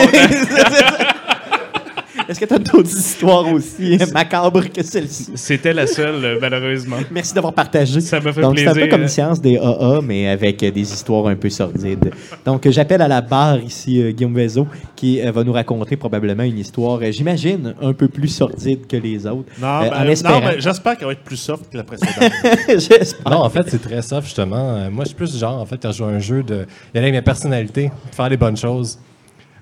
[2.29, 5.33] Est-ce que tu as d'autres histoires aussi macabres que celle-ci?
[5.35, 6.97] C'était la seule, euh, malheureusement.
[7.11, 8.01] Merci d'avoir partagé.
[8.01, 8.91] Ça me fait Donc, c'est un peu plaisir.
[8.91, 12.11] comme une séance des AA, mais avec euh, des histoires un peu sordides.
[12.45, 14.67] Donc, euh, j'appelle à la barre ici Guillaume Vezo,
[14.97, 19.49] qui va nous raconter probablement une histoire, j'imagine, un peu plus sordide que les autres.
[19.61, 20.41] Non, Euh, ben, en non, espérant.
[20.41, 22.31] mais j'espère qu'elle va être plus soft que la précédente.
[23.31, 24.91] Non, en fait, c'est très soft, justement.
[24.91, 26.99] Moi, je suis plus genre, en fait, quand je joue à un jeu, de y
[26.99, 28.99] aller avec ma personnalité, de faire les bonnes choses.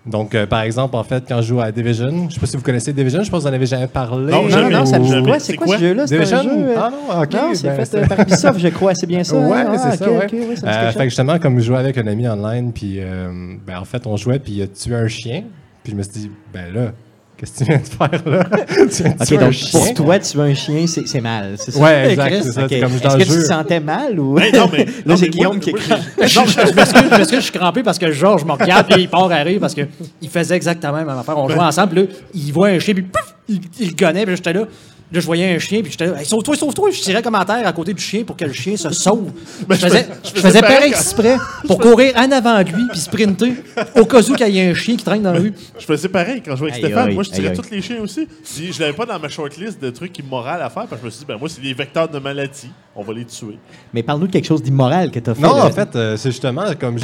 [0.07, 2.57] Donc, euh, par exemple, en fait, quand je joue à Division, je sais pas si
[2.57, 4.33] vous connaissez Division, je pense que vous en avez jamais parlé.
[4.33, 5.39] Non, Non, non, ça me dit quoi?
[5.39, 5.77] C'est quoi, quoi?
[5.77, 6.07] ce jeu-là?
[6.07, 6.43] C'est un Division?
[6.43, 6.51] jeu...
[6.69, 7.33] euh, Ah non, ok.
[7.35, 8.95] non, c'est ben, fait euh, par Ubisoft, je crois.
[8.95, 9.37] C'est bien ça?
[9.37, 9.73] Ouais, hein?
[9.77, 10.25] c'est Ah, ça, ok, ouais.
[10.25, 12.97] ok, ouais, ça Euh, fait que justement, comme je jouais avec un ami online, puis
[12.99, 13.29] euh,
[13.67, 15.43] ben, en fait, on jouait, puis il a tué un chien.
[15.85, 16.93] Puis je me suis dit, ben là,
[17.41, 18.45] qu'est-ce que tu viens de faire là?
[18.67, 19.81] tu viens de OK, tuer un donc chien?
[19.81, 21.81] pour toi, tu veux un chien, c'est c'est mal, c'est ça?
[21.81, 22.41] Ouais, exact, Chris?
[22.45, 22.67] c'est ça, OK.
[22.71, 24.39] c'est comme Est-ce que tu te sentais mal ou...
[24.39, 26.37] Hey, non, mais- Là, non, c'est mais Guillaume moi- qui moi, écrit.
[26.37, 29.01] Non, je, je m'excuse, je m'excuse, je suis crampé parce que Georges me regarde et
[29.01, 29.89] il part à rire parce qu'il
[30.31, 31.39] faisait exactement la même affaire.
[31.39, 34.27] On jouait ensemble, puis là, il voit un chien, puis pouf, il, il le gonnait,
[34.27, 34.65] puis j'étais là.
[35.13, 36.91] Là, je voyais un chien, puis j'étais là, hey, sauve-toi, sauve-toi.
[36.93, 39.33] Je tirais comme à terre à côté du chien pour que le chien se sauve.
[39.69, 41.37] je faisais, je faisais pareil exprès
[41.67, 43.55] pour courir en avant de lui, puis sprinter,
[43.97, 45.53] au cas où qu'il y ait un chien qui traîne dans la rue.
[45.79, 47.13] Je faisais pareil quand je jouais avec Stéphane.
[47.15, 48.29] moi, je tirais tous les chiens aussi.
[48.45, 51.05] Si je l'avais pas dans ma shortlist de trucs immoraux à faire, parce que je
[51.07, 52.71] me suis dit, ben moi, c'est des vecteurs de maladie.
[52.95, 53.57] On va les tuer.
[53.95, 55.43] Mais parle-nous de quelque chose d'immoral que tu as fait.
[55.43, 55.67] Non, là.
[55.67, 56.99] en fait, euh, c'est justement comme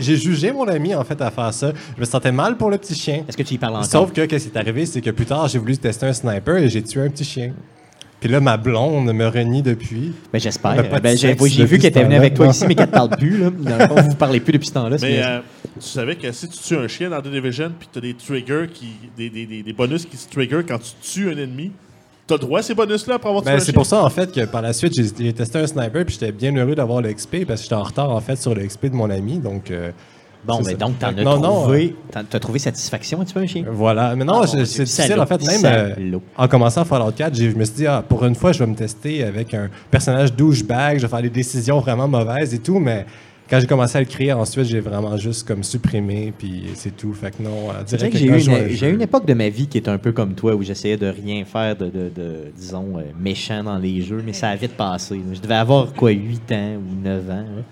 [0.00, 1.72] j'ai ju- jugé mon ami en fait à faire ça.
[1.96, 3.22] Je me sentais mal pour le petit chien.
[3.28, 3.86] Est-ce que tu y parles encore?
[3.86, 6.56] Sauf que, qu'est-ce qui est arrivé, c'est que plus tard, j'ai voulu tester un sniper
[6.56, 7.47] et j'ai tué un petit chien.
[8.20, 10.12] Puis là, ma blonde me renie depuis.
[10.32, 10.74] Ben, j'espère.
[11.00, 13.38] Ben, j'ai vu qu'elle était venue avec toi ici, mais qu'elle te parle plus.
[13.38, 13.50] Là.
[13.50, 14.96] Dans le fond, vous ne parlez plus depuis ce temps-là.
[15.00, 15.38] Mais euh,
[15.78, 18.14] tu savais que si tu tues un chien dans The Division, puis tu as des
[18.14, 21.70] triggers, qui, des, des, des, des bonus qui se trigger quand tu tues un ennemi,
[22.28, 24.10] T'as le droit à ces bonus-là pour avoir Ben, tué un c'est pour ça, en
[24.10, 27.10] fait, que par la suite, j'ai testé un sniper, puis j'étais bien heureux d'avoir le
[27.10, 29.38] XP, parce que j'étais en retard, en fait, sur le XP de mon ami.
[29.38, 29.90] Donc, euh,
[30.48, 33.70] Bon, c'est ben donc, t'en as non, trouvé, t'as trouvé satisfaction un petit peu?
[33.70, 34.16] Voilà.
[34.16, 35.44] Mais non, Ah, c'est difficile, en fait.
[35.46, 38.52] Même euh, en commençant Fallout 4, j'ai- je me suis dit, ah, pour une fois,
[38.52, 42.54] je vais me tester avec un personnage douchebag, je vais faire des décisions vraiment mauvaises
[42.54, 43.04] et tout, mais
[43.50, 47.12] quand j'ai commencé à le créer, ensuite, j'ai vraiment juste comme supprimé, puis c'est tout.
[47.14, 49.48] Fait que non, euh, direct que j'ai eu, à une, j'ai une époque de ma
[49.50, 52.52] vie qui est un peu comme toi, où j'essayais de rien faire de, de- de,
[52.56, 55.20] disons, euh, méchant dans les jeux, mais ça a vite passé.
[55.32, 57.34] Je devais avoir, quoi, 8 ans ou 9 ans.
[57.56, 57.62] là.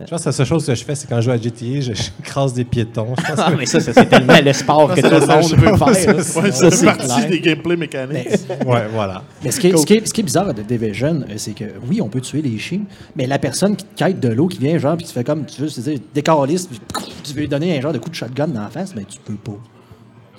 [0.00, 1.80] Je pense que la seule chose que je fais, c'est quand je joue à GTA,
[1.80, 3.14] je, je crase des piétons.
[3.18, 5.94] Je pense Ah, mais ça, ça, c'est tellement le sport que tout le monde veut
[5.94, 6.14] faire.
[6.14, 6.14] là.
[6.14, 7.28] Ouais, Ça, ça fait c'est partie clair.
[7.28, 8.28] des gameplay mécaniques.
[8.28, 9.24] que- ouais, voilà.
[9.42, 11.52] Mais ce qui, est, ce qui est- ce qui est bizarre de Division, euh, c'est
[11.52, 12.82] que oui, on peut tuer les chiens,
[13.16, 15.44] mais la personne qui te quête de l'eau, qui vient, genre, puis tu fais comme,
[15.46, 16.80] tu veux, c'est-à-dire, décaliste, puis
[17.24, 19.18] tu veux lui donner un genre de coup de shotgun dans la face, mais tu
[19.24, 19.58] peux pas.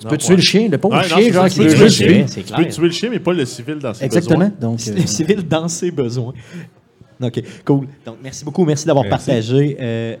[0.00, 0.36] Tu peux tuer ouais.
[0.36, 2.34] le chien, le pauvre Ouais, chien, genre, ça, qui tu peux veut tuer le juste
[2.46, 4.38] Tu peux tuer le chien, mais pas le civil dans ses Exactement.
[4.38, 4.52] besoins.
[4.58, 6.32] Donc, C'est euh, le civil dans ses besoins.
[7.26, 7.86] OK, cool.
[8.06, 8.64] Donc, merci beaucoup.
[8.64, 9.76] Merci d'avoir partagé.
[9.80, 10.16] euh,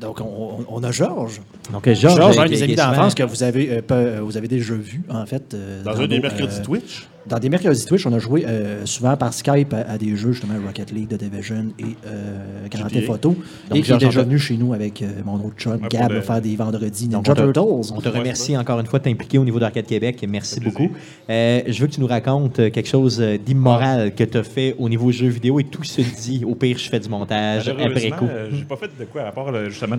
[0.00, 1.40] donc on, on- a Georges.
[1.72, 4.36] donc, Georges, Georges, euh, un des amis d'enfance que vous avez, euh, pas- euh, vous
[4.36, 5.54] avez déjà vu, en fait.
[5.54, 7.08] euh, Dans un des mercredis euh, Twitch.
[7.28, 10.32] Dans des mercredis Twitch, on a joué euh, souvent par Skype à, à des jeux,
[10.32, 12.88] justement, Rocket League, The Division et euh, Grand.
[12.88, 13.30] Theft Photo.
[13.68, 15.78] Donc, et qui est déjà on te- venu chez nous avec euh, mon autre chum,
[15.78, 17.92] pour Gab, le- faire des vendredis Donc, Ninja on te- Turtles.
[17.96, 20.24] On te remercie encore une fois de t'impliquer au niveau d'Arcade Québec.
[20.28, 20.90] Merci beaucoup.
[21.30, 24.74] Euh, je veux que tu nous racontes euh, quelque chose d'immoral que tu as fait
[24.78, 26.44] au niveau jeux vidéo et tout se dit.
[26.46, 28.26] Au pire, je fais du montage après coup.
[28.26, 29.96] euh, j'ai pas fait de quoi à part justement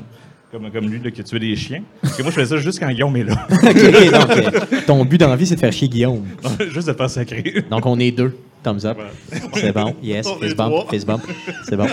[0.52, 1.84] comme, comme lui là, qui a tué des chiens.
[2.02, 3.48] Parce que moi je faisais ça juste quand Guillaume est là.
[3.52, 6.26] OK, donc, euh, ton but dans la vie, c'est de faire chier Guillaume.
[6.72, 7.64] juste de faire sacré.
[7.70, 8.36] Donc, on est deux.
[8.62, 8.98] Thumbs up.
[9.54, 9.96] C'est bon.
[10.04, 10.28] Yes.
[10.28, 10.72] On est Fist bump.
[10.74, 10.88] trois.
[10.90, 11.22] Fist bump.
[11.64, 11.88] C'est bon.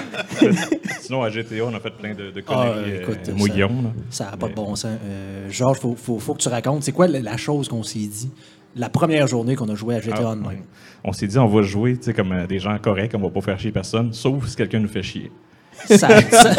[1.01, 2.91] Sinon à GTA on a fait plein de, de Ah, conneries.
[2.91, 3.85] euh, écoute, euh, moi ça- Guillaume.
[3.85, 3.91] là.
[4.11, 4.99] Ça n'a pas de bon sens.
[5.05, 6.83] Euh, Georges, il faut, faut, faut que tu racontes.
[6.83, 8.31] C'est quoi la, la chose qu'on s'est dit
[8.75, 10.47] la première journée qu'on a joué à GTA Ah, Online?
[10.47, 10.63] ouais.
[11.05, 13.31] On s'est dit on va jouer tu sais, comme euh, des gens corrects, on va
[13.31, 15.31] pas faire chier personne, sauf si quelqu'un nous fait chier.
[15.87, 16.55] Ça ça-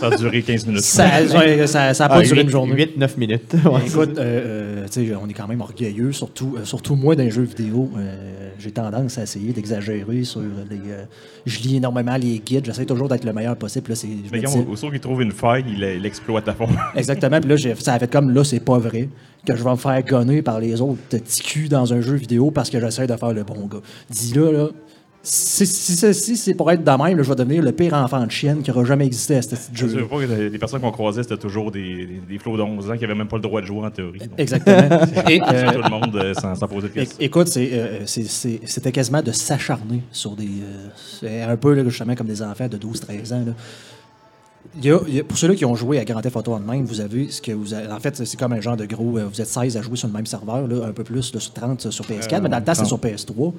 [0.00, 0.80] Ça a duré 15 minutes.
[0.82, 2.72] ça- ouais, ça- ça a pas Ah, duré une journée.
[2.74, 3.54] 8-9 minutes.
[3.64, 3.80] Ouais.
[3.86, 7.42] Écoute, euh, euh, on est quand même orgueilleux, surtout, euh, surtout moi dans les jeux
[7.42, 7.90] vidéo.
[7.98, 10.76] Euh, J'ai tendance à essayer d'exagérer sur les.
[10.76, 11.04] euh,
[11.46, 13.90] je lis énormément les guides, j'essaie toujours d'être le meilleur possible.
[13.90, 13.96] Là,
[14.30, 16.68] Mais Guillaume, au saut qu'il trouve une faille, il, il exploite à fond.
[16.94, 17.40] Exactement.
[17.40, 19.08] Puis là, ça a fait comme là, c'est pas vrai
[19.46, 22.50] que je vais me faire gonner par les autres petits culs dans un jeu vidéo
[22.50, 23.80] parce que j'essaie de faire le bon gars.
[24.10, 24.68] Dis là, là.
[25.22, 27.92] Si, si, si- si c'est pour être de même, là, je vais devenir le pire
[27.92, 29.98] enfant de chienne qui aura jamais existé à ce petit Je jeu.
[30.00, 32.96] sais pas que les personnes qu'on croisait, c'était toujours des, des, des flots d'11 ans
[32.96, 34.18] qui avaient même pas le droit de jouer en théorie.
[34.20, 34.78] Donc, Exactement.
[35.28, 37.18] Et, euh, tout le monde euh, sans, sans poser de questions.
[37.20, 40.44] Écoute, c'est, euh, c'était quasiment de s'acharner sur des.
[40.46, 40.88] euh,
[41.20, 43.44] c'est un peu là, justement comme des enfants de 12-13 ans.
[43.46, 43.52] là.
[44.78, 46.54] Il y a- il y a- pour ceux-là qui ont joué à Grand Theft Auto
[46.54, 49.18] Online, vous avez ce que vous avez- En fait, c'est comme un genre de gros.
[49.18, 51.40] euh, Vous êtes 16 à jouer sur le même serveur, là, un peu plus, là,
[51.40, 53.52] sur 30 sur PS4, Euh, mais dans le temps, c'est sur PS3.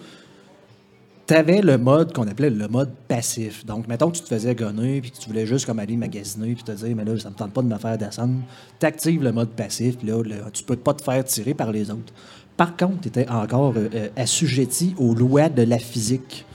[1.28, 3.65] Tu avais le mode qu'on appelait le mode passif.
[3.65, 6.53] Donc, mettons que tu te faisais gonner puis que tu voulais juste comme aller magasiner
[6.55, 8.36] puis te dire, mais là, ça me tente pas de me faire descendre.
[8.80, 11.72] Tu actives le mode passif, puis là, le- tu peux pas te faire tirer par
[11.72, 12.11] les autres.
[12.57, 16.45] Par contre, tu étais encore euh, euh, assujetti aux lois de la physique.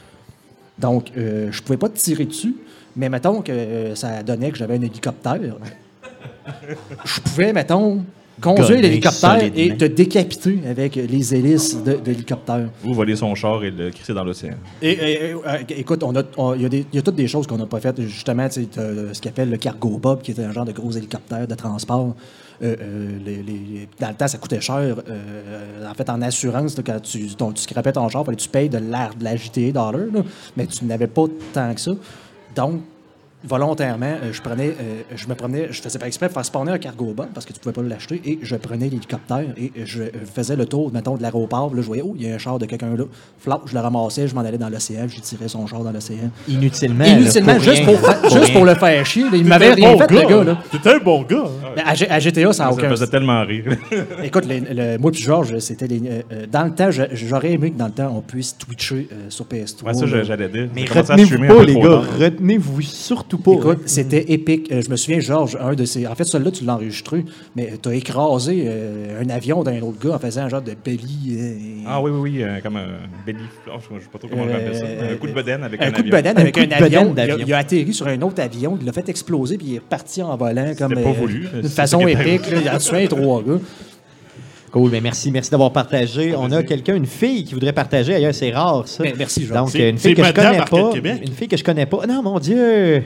[0.78, 2.54] Donc, euh, je pouvais pas te tirer dessus,
[2.96, 5.38] mais mettons que euh, ça donnait que j'avais un hélicoptère.
[7.04, 8.04] je pouvais, mettons,
[8.40, 12.68] conduire l'hélicoptère et te décapiter avec les hélices de, de l'hélicoptère.
[12.84, 14.54] Ou voler son char et le crisser dans l'océan.
[14.82, 15.38] Et, et- et, euh,
[15.70, 17.80] écoute, on a- on- il y, il y a toutes des choses qu'on n'a pas
[17.80, 18.00] faites.
[18.02, 20.72] Justement, tu sais, t'as, ce qu'on appelle le cargo bob, qui était un genre de
[20.72, 22.14] gros hélicoptère de transport.
[22.62, 24.76] Euh, euh, les- les- dans le temps, ça coûtait cher.
[24.80, 28.42] Euh, en fait, en assurance, là, quand tu, ton, tu scrapais ton char, fallait que
[28.42, 30.22] tu payes de l'air de la JTA dollar, là,
[30.56, 31.92] mais tu n'avais pas tant que ça.
[32.54, 32.80] Donc,
[33.48, 36.72] volontairement, euh, je prenais, euh, je me prenais, je faisais pas exprès de faire spawner
[36.72, 40.02] un cargo bob parce que tu pouvais pas l'acheter et je prenais l'hélicoptère et je
[40.34, 41.74] faisais le tour, mettons, de l'aéroport.
[41.74, 43.04] Là, je voyais, oh, il y a un char de quelqu'un là.
[43.38, 46.30] Flap, je le ramassais, je m'en allais dans l'océan, je tirais son char dans l'océan.
[46.48, 47.04] Inutilement.
[47.04, 49.22] là, Inutilement, pour juste, pour, juste pour le faire chier.
[49.24, 49.30] là.
[49.34, 50.44] Il m'avait rien bon fait, le gars.
[50.44, 50.58] Là.
[50.82, 51.44] T'es un bon gars.
[51.46, 51.70] hein.
[51.76, 53.64] Mais à, G- à GTA, ça n'a Ça aucun me faisait tellement rire.
[54.24, 57.78] Écoute, les- le- moi puis Georges, c'était les- euh, dans le temps, j'aurais aimé que
[57.78, 59.84] dans le temps, on puisse twitcher euh, sur PS3.
[59.84, 60.68] Ouais, ça, j'allais dire.
[60.74, 62.02] Mais retenez-vous pas, les gars.
[62.18, 63.52] Retenez-vous surtout pas.
[63.52, 64.70] Écoute, c'était épique.
[64.72, 66.06] Euh, je me souviens, Georges, un de ces.
[66.06, 67.24] En fait, celui-là, tu l'as enregistré,
[67.54, 70.74] mais tu as écrasé euh, un avion d'un autre gars en faisant un genre de
[70.84, 71.36] belly.
[71.38, 71.54] euh,
[71.86, 72.86] Ah oui, oui, oui, euh, comme un
[73.24, 74.84] belly flash, je ne sais pas trop comment on appelle ça.
[75.12, 76.16] Un coup de bedaine avec un un, coup de avion.
[76.16, 77.12] bedaine avec Un un, coup de bedaine avion.
[77.14, 77.44] Il a, d'avion.
[77.46, 80.22] il a atterri sur un autre avion, il l'a fait exploser, puis il est parti
[80.22, 80.94] en volant comme.
[80.94, 82.50] pas voulu, c'est façon épique.
[82.50, 82.58] là.
[82.60, 83.58] il a tué un trois gars.
[84.72, 86.34] Cool, mais merci, merci d'avoir partagé.
[86.36, 88.14] On a quelqu'un, une fille qui voudrait partager.
[88.14, 89.02] Ailleurs, c'est rare ça.
[89.02, 89.72] Mais merci, Georges.
[89.72, 90.92] Donc, une fille que je connais pas.
[90.92, 91.22] Québec.
[91.26, 92.06] Une fille que je connais pas.
[92.06, 93.02] Non, mon Dieu.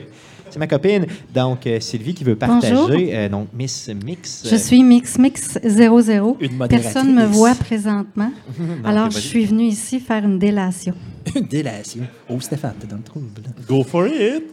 [0.49, 1.05] C'est ma copine.
[1.33, 2.75] Donc, euh, Sylvie qui veut partager.
[3.15, 4.43] euh, donc, Miss Mix.
[4.51, 6.37] Je suis Mix Mix 00.
[6.41, 6.91] Une modératrice.
[6.93, 8.31] Personne ne me voit présentement.
[8.83, 10.93] Alors, je suis venue ici faire une délation.
[11.35, 12.01] Une délation.
[12.27, 13.27] Oh, Stéphane, t'es dans le trouble.
[13.65, 14.43] Go for it!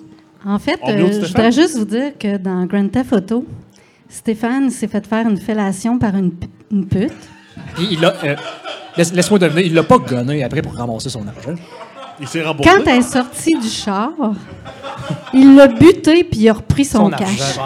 [0.47, 3.45] En fait, euh, je voudrais juste vous dire que dans Grand Theft Auto,
[4.09, 7.13] Stéphane s'est fait faire une fellation par une, p- une pute.
[7.79, 8.37] Il, il a, euh,
[8.97, 11.55] laisse- Laisse-moi deviner, il l'a pas gonné après pour ramasser son argent.
[12.21, 12.71] Il s'est remboursé.
[12.71, 14.11] Quand elle est sortie du char,
[15.33, 17.41] il l'a buté puis il a repris son, Son cash.
[17.59, 17.63] argent.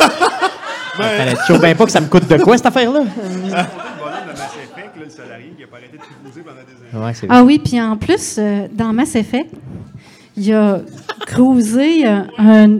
[0.96, 3.00] Fallait toujours bien pas que ça me coûte de quoi, cette affaire-là?
[3.00, 3.64] Le bonhomme
[4.26, 7.06] de Mass Effect, là, le salarié qui a pas arrêté de cruiser pendant des années.
[7.06, 9.50] Ouais, c'est Ah oui, puis en plus, euh, dans Mass Effect,
[10.36, 10.80] il a
[11.26, 12.78] cruisé euh, un,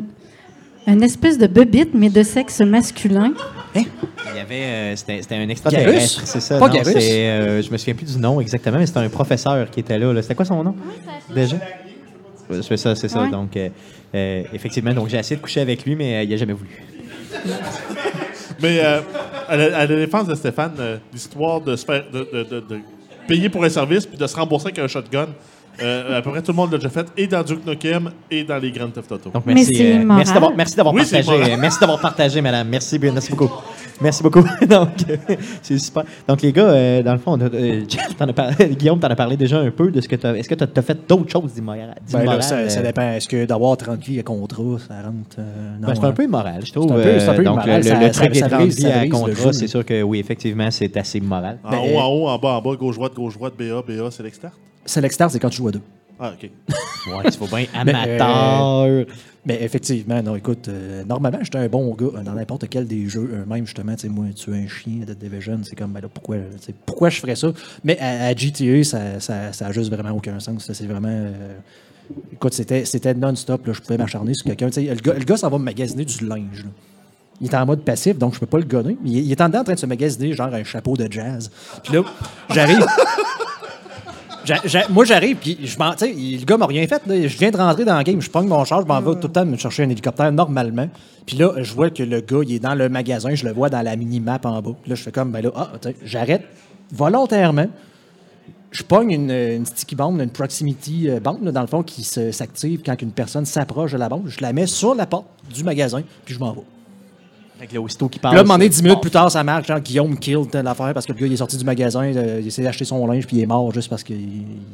[0.87, 3.33] une espèce de bebite, mais de sexe masculin.
[3.75, 4.55] Il y avait.
[4.62, 5.51] euh, c'était, c'était un Garus?
[5.53, 6.59] extraterrestre, c'est ça?
[6.59, 6.93] Pas non, Garus?
[6.93, 9.99] c'est, euh, je me souviens plus du nom exactement, mais c'était un professeur qui était
[9.99, 10.12] là.
[10.12, 10.23] là.
[10.23, 10.75] C'était quoi son nom?
[11.35, 11.57] Déjà?
[12.49, 13.23] Ouais, C'est ça, c'est ça.
[13.23, 13.31] Ouais.
[13.31, 13.68] Donc, euh,
[14.14, 16.71] euh, effectivement, donc j'ai essayé de coucher avec lui, mais euh, il n'a jamais voulu.
[18.62, 19.01] Mais euh,
[19.49, 22.61] à, la, à la défense de Stéphane, euh, l'histoire de, se faire- de, de- de-
[22.61, 22.79] de
[23.27, 25.29] payer pour un service puis de se rembourser avec un shotgun,
[25.83, 28.45] euh, à peu près tout le monde l'a déjà fait, et dans Duke Nukem et
[28.45, 29.31] dans les Grand Theft Auto.
[29.31, 31.57] Donc, merci, euh, merci d'avoir, merci d'avoir Oui, c'est partagé.
[31.57, 32.68] merci d'avoir partagé, madame.
[32.68, 33.51] Merci, merci beaucoup.
[34.03, 34.43] Merci beaucoup.
[34.69, 34.89] Donc,
[35.63, 36.05] c'est super.
[36.27, 37.83] Donc, les gars, euh, dans le fond, on a- euh,
[38.19, 40.49] t'en as parlé- Guillaume, t'en as parlé déjà un peu de ce que tu Est-ce
[40.49, 41.95] que tu as, fait d'autres choses d'immoral?
[42.13, 43.03] Ben là, ça, ça euh, dépend.
[43.13, 45.37] Est-ce que d'avoir 30 vies à contrat, ça rentre.
[45.39, 46.89] euh, non, Ben, c'est un peu immoral, je trouve.
[46.89, 47.77] C'est un peu- Euh, donc, immoral.
[47.77, 50.03] le, Ça- le ça- truc des ça 30 vies ça à contrat, c'est sûr que
[50.03, 51.59] oui, effectivement, c'est assez immoral.
[51.65, 54.53] En Ben, haut, en haut, en bas, en bas, gauche-droite, gauche-droite, BA, BA, c'est l'externe?
[54.85, 55.83] C'est l'externe, c'est quand tu joues à deux.
[56.19, 56.51] Ah, OK.
[57.07, 59.05] Ouais, il faut bien Mais, amateur.
[59.47, 63.09] Mais effectivement, non, écoute, euh, normalement, j'étais un bon gars euh, dans n'importe quel des
[63.09, 66.01] jeux, euh, même justement, tu sais, moi, tuer un chien de Division, c'est comme, ben
[66.01, 67.51] là, pourquoi, tu pourquoi je ferais ça?
[67.82, 70.70] Mais à, à GTA, ça, ça, ça a juste vraiment aucun sens.
[70.70, 71.09] C'est vraiment.
[71.09, 71.55] euh,
[72.32, 74.68] écoute, c'était, non-stop, je pouvais m'acharner sur quelqu'un.
[74.68, 76.66] Tu Le gars, le ça va me magasiner du linge.
[77.41, 78.99] Il est en mode passif, donc je peux pas le gonner.
[79.07, 81.51] Il, est en train de se magasiner, genre un chapeau de jazz.
[81.82, 82.03] Puis là,
[82.51, 82.84] j'arrive.
[84.91, 85.93] Moi, j'arrive, puis je m'en.
[85.93, 87.03] Tu sais, le gars m'a rien fait.
[87.07, 87.26] Là.
[87.28, 89.26] Je viens de rentrer dans le game, je pogne mon char, je m'en vais tout
[89.28, 90.88] le temps me chercher un hélicoptère normalement.
[91.26, 93.68] Puis là, je vois que le gars, il est dans le magasin, je le vois
[93.68, 94.70] dans la mini-map en bas.
[94.82, 95.70] Puis là, je fais comme, ben là, ah,
[96.05, 96.45] j'arrête
[96.93, 97.66] volontairement.
[98.72, 102.05] Je pogne une, une sticky bomb, une proximity euh, bomb, là, dans le fond, qui
[102.05, 104.28] se- s'active quand une personne s'approche de la bombe.
[104.28, 106.61] Je la mets sur la porte du magasin, puis je m'en vais.
[107.61, 108.37] Avec le aussitôt qui parle.
[108.37, 109.67] là, demandé 10 minutes plus tard, ça marque.
[109.67, 112.39] Genre, Guillaume kill telle affaire parce que le gars, il est sorti du magasin, euh,
[112.41, 114.17] il essaie d'acheter son linge, puis il est mort juste parce qu'il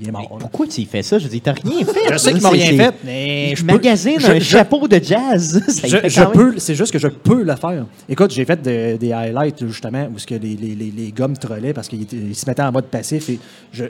[0.00, 0.36] il est mort.
[0.38, 1.18] Pourquoi tu y fais ça?
[1.18, 2.12] Je dis, t'as rien fait.
[2.12, 5.00] Je sais qu'il m'a rien fait, mais je peux- Magasine je- un je- chapeau de
[5.02, 5.60] jazz.
[6.32, 7.86] Peux, c'est juste que je peux le faire.
[8.08, 11.26] Écoute, j'ai fait de- des highlights justement où ce que les, les, les, les gars
[11.28, 12.06] me trollaient parce qu'ils
[12.36, 13.38] se mettaient en mode passif et
[13.72, 13.84] je,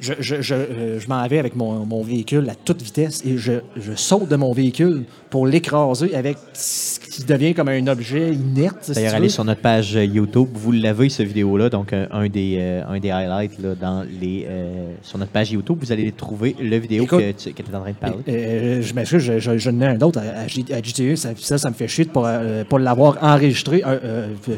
[0.00, 3.38] je, je, je, euh, je m'en vais avec mon, mon véhicule à toute vitesse et
[3.38, 8.32] je, je saute de mon véhicule pour l'écraser avec ce qui devient comme un objet
[8.32, 8.78] inerte.
[8.82, 10.48] si D'ailleurs, tu allez sur notre page euh, YouTube.
[10.54, 11.68] Vous l'avez, ce vidéo-là.
[11.70, 15.50] Donc, euh, un, des, euh, un des highlights là, dans les, euh, sur notre page
[15.52, 15.78] YouTube.
[15.80, 18.16] Vous allez trouver le vidéo Écoute, que tu que étais en train de parler.
[18.28, 21.16] Euh, je m'excuse, je, je, je n'ai un autre à, à GTA.
[21.16, 23.82] Ça, ça, ça me fait chier de pas, pas l'avoir enregistré.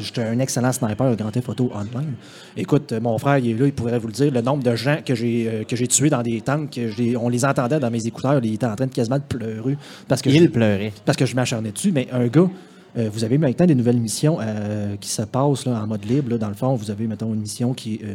[0.01, 2.15] J'étais un excellent sniper, un grand Theft photo online.
[2.57, 4.33] Écoute, mon frère, il est là, il pourrait vous le dire.
[4.33, 6.79] Le nombre de gens que j'ai que j'ai tués dans des tanks,
[7.21, 8.41] on les entendait dans mes écouteurs.
[8.43, 9.77] Il était en train de quasiment de pleurer.
[10.09, 10.93] Parce que Il je- pleurait.
[11.05, 11.93] parce que je m'acharnais dessus.
[11.93, 12.46] Mais un gars,
[12.97, 16.37] euh, vous avez maintenant des nouvelles missions euh, qui se passent en mode libre.
[16.39, 18.15] Dans le fond, vous avez, mettons, une mission qui est euh,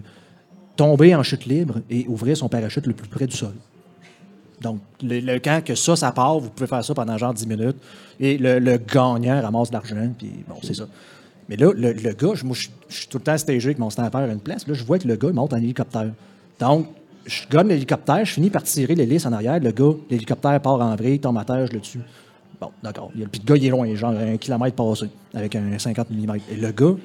[0.76, 3.54] tomber en chute libre et ouvrir son parachute le plus près du sol.
[4.62, 7.78] Donc, le, quand que ça, ça part, vous pouvez faire ça pendant genre 10 minutes.
[8.20, 10.86] Et le, gagnant ramasse de l'argent, puis bon, c'est ça.
[11.50, 14.22] Mais là, le, gars, je- moi, je suis tout le temps stagé avec mon sniper
[14.22, 14.68] à une place.
[14.68, 16.12] Là, je vois que le gars il monte en hélicoptère.
[16.60, 16.88] Donc,
[17.26, 19.60] je gagne l'hélicoptère, je finis par tirer l'hélice en arrière.
[19.60, 22.00] Le gars, l'hélicoptère part en vrille, tombe à terre, je le tue.
[22.62, 23.10] Bon, d'accord.
[23.12, 26.36] Puis le gars, il est loin, genre un kilomètre passé, avec un 50 mm.
[26.52, 26.96] Et le gars,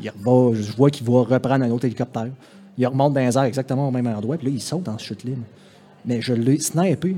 [0.00, 2.28] il va, je vois qu'il va reprendre un autre hélicoptère.
[2.78, 5.24] Il remonte dans les airs exactement au même endroit, puis là, il saute en chute
[5.24, 5.42] libre.
[6.04, 7.16] Mais je l'ai snipé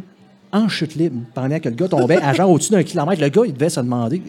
[0.53, 3.21] en chute libre pendant que le gars tombait à genre au-dessus d'un kilomètre.
[3.23, 4.23] Le gars, il devait se demander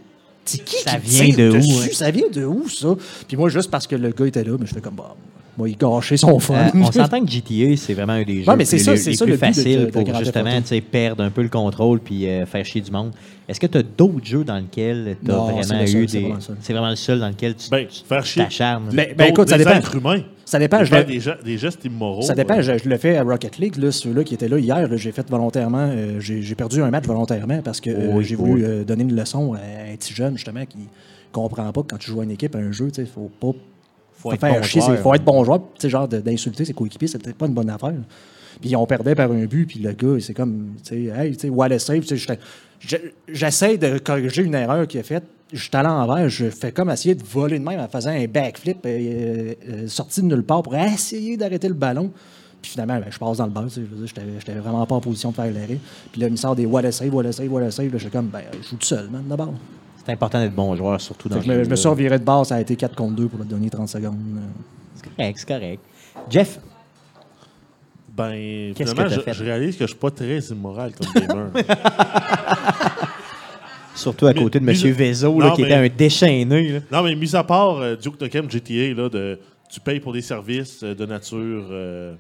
[0.46, 1.90] c'est qui Ça qui vient de où, dessus?
[1.90, 1.94] hein?
[1.94, 2.96] Ça vient de où, ça?
[3.28, 5.16] Puis moi, juste parce que le gars était là, mais je fais comme, bah,
[5.60, 6.56] moi, il gâchait son fun.
[6.56, 8.92] Euh, on s'entend que GTA, c'est vraiment un des jeux Ouais, mais c'est les, ça,
[8.94, 10.62] les- c'est les ça plus le but de- faciles de- de pour justement Auto.
[10.62, 13.12] tu sais, perdre un peu le contrôle puis euh, faire chier du monde.
[13.48, 16.34] Est-ce que tu as d'autres jeux dans lesquels tu as Non, vraiment eu c'est des.
[16.62, 18.44] C'est vraiment le seul dans lequel tu Ben, tu faire chier.
[18.44, 18.86] t'acharnes?
[18.94, 19.76] Ben- ben, d'autres- écoute, ça des dépend.
[19.78, 20.22] êtres humains.
[20.46, 22.24] Ça dépend, je des, ge- des gestes immoraux.
[22.24, 24.58] Ça dépend, euh, je, je le fais à Rocket League, là, ceux-là qui étaient là
[24.58, 28.36] hier, j'ai fait volontairement, euh, j'ai perdu un match volontairement parce que euh, Oui, j'ai
[28.36, 28.50] oui.
[28.50, 30.78] voulu euh, donner une leçon à un petit jeune, justement, qui
[31.32, 33.52] comprend pas que quand tu joues à une équipe, à un jeu, il faut pas
[34.22, 34.96] Faut Faut être faire bon chier, joueur.
[34.98, 35.60] il faut être bon joueur.
[35.76, 37.94] Tu sais, genre d'insulter ses coéquipiers, c'est peut-être pas une bonne affaire.
[38.62, 41.40] Puis on perdait par un but, puis le gars, c'est comme, tu sais, hey, tu
[41.40, 42.40] sais, Wallace save, tu sais, j'étais-
[42.80, 42.98] je-
[43.32, 45.24] j'essaie de corriger une erreur qu'il a faite.
[45.54, 48.10] Je suis allé en l'envers, je fais comme essayer de voler de même en faisant
[48.12, 52.12] un backflip euh, euh, sorti de nulle part pour essayer d'arrêter le ballon.
[52.62, 54.96] Puis finalement, ben, je passe dans le bas, je veux dire, j'étais j'étais vraiment pas
[54.96, 55.80] en position de faire l'arrêt.
[56.12, 57.92] Puis là, il me sort des Wallace save, Wallace save, Wallace save.
[57.94, 59.54] Là, j'étais comme, ben, je joue tout seul, man, d'abord.
[60.10, 62.48] C'est important d'être bon joueur, surtout dans Fait que je, me- suis reviré de base,
[62.48, 64.18] ça a été 4 contre 2 pour le dernier 30 secondes.
[64.96, 65.80] C'est correct, c'est correct.
[66.32, 66.60] Jeff,
[68.18, 69.34] Ben, Qu'est-ce finalement, que je, fait?
[69.36, 71.52] je réalise que je suis pas très immoral comme gamer.
[73.96, 74.76] surtout à Mais- côté de M.
[74.94, 76.72] Vezo, là, qui mais- était un déchaîné.
[76.72, 76.80] là.
[76.92, 79.40] non, mais mis à part euh, Duke Nukem GTA, là, de,
[79.70, 82.16] tu payes pour des services euh, de nature euh.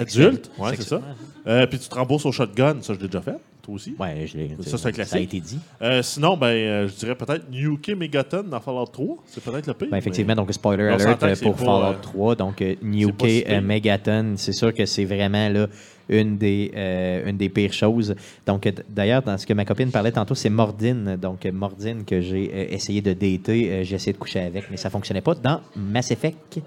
[0.00, 0.50] Adulte?
[0.58, 1.00] Ouais, c'est ça.
[1.46, 2.76] Euh, Puis tu te rembourses au shotgun.
[2.82, 3.36] Ça, je l'ai déjà fait.
[3.62, 3.94] Toi aussi.
[3.98, 4.56] Ouais, je l'ai.
[4.60, 5.10] Ça, c'est un classique.
[5.12, 5.58] Ça a été dit.
[5.82, 9.16] Euh, sinon, ben, euh, je dirais peut-être Nuke Megaton dans Fallout 3.
[9.26, 9.88] C'est peut-être le pire.
[9.90, 12.34] Ben, effectivement, mais- donc spoiler on alert euh, pour pas, Fallout euh, 3.
[12.36, 15.66] Donc, si Nuke euh, Megaton, c'est sûr que c'est vraiment là,
[16.08, 18.14] une, des, euh, une des pires choses.
[18.46, 21.16] Donc, d'ailleurs, dans ce que ma copine parlait tantôt, c'est Mordine.
[21.16, 23.70] Donc, Mordine que j'ai euh, essayé de dater.
[23.72, 26.60] Euh, j'ai essayé de coucher avec, mais ça ne fonctionnait pas dans Mass Effect.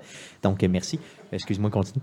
[0.43, 0.99] Donc, merci.
[1.31, 2.01] Excuse-moi, continue.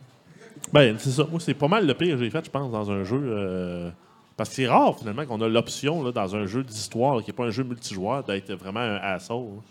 [0.73, 1.27] Ben, c'est ça.
[1.31, 3.21] Moi, c'est pas mal le pire que j'ai fait, je pense, dans un jeu.
[3.23, 3.91] euh,
[4.37, 7.35] Parce que c'est rare, finalement, qu'on a l'option, là, dans un jeu d'histoire qui n'est
[7.37, 9.45] pas un jeu multijoueur, d'être vraiment un asshole.
[9.57, 9.63] là.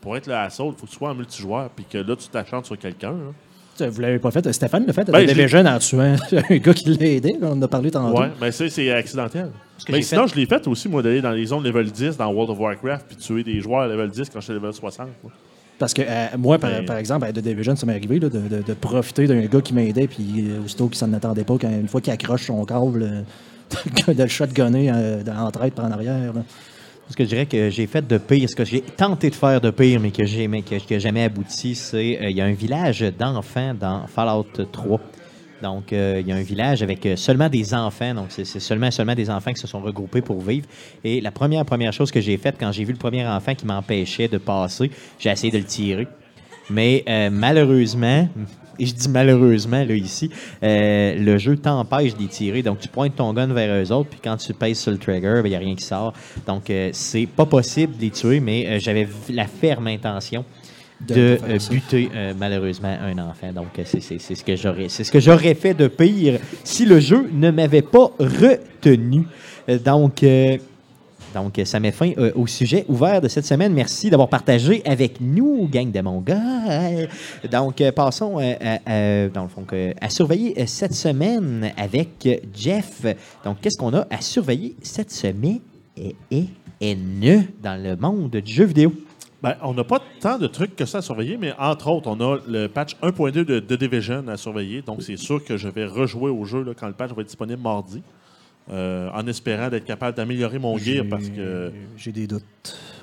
[0.00, 2.28] Pour être le asshole, il faut que tu sois en multijoueur, puis que là, tu
[2.28, 3.14] t'achantes sur quelqu'un.
[3.76, 4.52] Tu- Vous l'avez pas fait.
[4.52, 5.04] Stéphane l'a fait.
[5.06, 6.14] Ben, Ben, l'ai- jeune en tuant
[6.50, 7.36] un gars qui l'a aidé.
[7.42, 8.20] on en a parlé tantôt.
[8.20, 9.50] Ouais, mais ça, c'est accidentel.
[9.88, 12.30] Mais sinon, fait- je l'ai fait aussi, moi, d'aller dans les zones level 10 dans
[12.32, 15.08] World of Warcraft, puis tuer des joueurs level 10 quand j'étais level 60.
[15.22, 15.32] moi.
[15.78, 18.28] Parce que euh, moi, par, Ben- par exemple, à The Division, ça m'est arrivé là,
[18.28, 21.56] de, de- de profiter d'un gars qui m'aidait, puis euh, aussitôt qu'il s'en attendait pas,
[21.60, 25.86] quand, une fois qu'il accroche son câble, euh, de le shotgunner euh, en traite par
[25.86, 26.32] en arrière.
[26.32, 26.42] là.
[27.10, 29.60] Ce que je dirais que j'ai fait de pire, ce que j'ai tenté de faire
[29.60, 33.04] de pire, mais que j'ai mais que, jamais abouti, c'est il y a un village
[33.18, 35.00] d'enfants dans Fallout 3.
[35.64, 38.12] Donc, euh, il y a un village avec euh, seulement des enfants.
[38.12, 40.66] Donc, c'est seulement, seulement des enfants qui se sont regroupés pour vivre.
[41.02, 43.64] Et la première, première chose que j'ai faite quand j'ai vu le premier enfant qui
[43.64, 46.06] m'empêchait de passer, j'ai essayé de le tirer.
[46.68, 48.28] Mais euh, malheureusement,
[48.78, 52.62] et je dis malheureusement là, ici, le jeu t'empêche d'y tirer.
[52.62, 55.40] Donc, tu pointes ton gun vers eux autres, puis quand tu pèses sur le trigger,
[55.44, 56.12] il n'y a rien qui sort.
[56.46, 60.44] Donc, euh, c'est pas possible de les tuer, mais j'avais la ferme intention
[61.00, 63.52] De- euh, buter euh, malheureusement un enfant.
[63.52, 67.00] Donc, euh, c'est- ce que j'aurais c'est ce que j'aurais fait de pire si le
[67.00, 69.26] jeu ne m'avait pas retenu.
[69.84, 70.56] Donc, euh,
[71.34, 73.72] donc, ça met fin au sujet ouvert de cette semaine.
[73.74, 77.08] Merci d'avoir partagé avec nous, gang de Mongols.
[77.50, 79.66] Donc, euh, passons à, à- dans le fond,
[80.00, 83.04] à surveiller cette semaine avec Jeff.
[83.44, 85.58] Donc, qu'est-ce qu'on a à surveiller cette semaine
[85.96, 86.44] et, et,
[86.80, 88.92] et ne dans le monde du jeu vidéo?
[89.44, 92.18] Ben, on n'a pas tant de trucs que ça à surveiller, mais entre autres, on
[92.18, 94.80] a le patch 1.2 de The Division à surveiller.
[94.80, 97.28] Donc, c'est sûr que je vais rejouer au jeu là, quand le patch va être
[97.28, 98.02] disponible mardi,
[98.70, 101.70] euh, en espérant d'être capable d'améliorer mon gear parce que.
[101.96, 102.42] J'ai des doutes.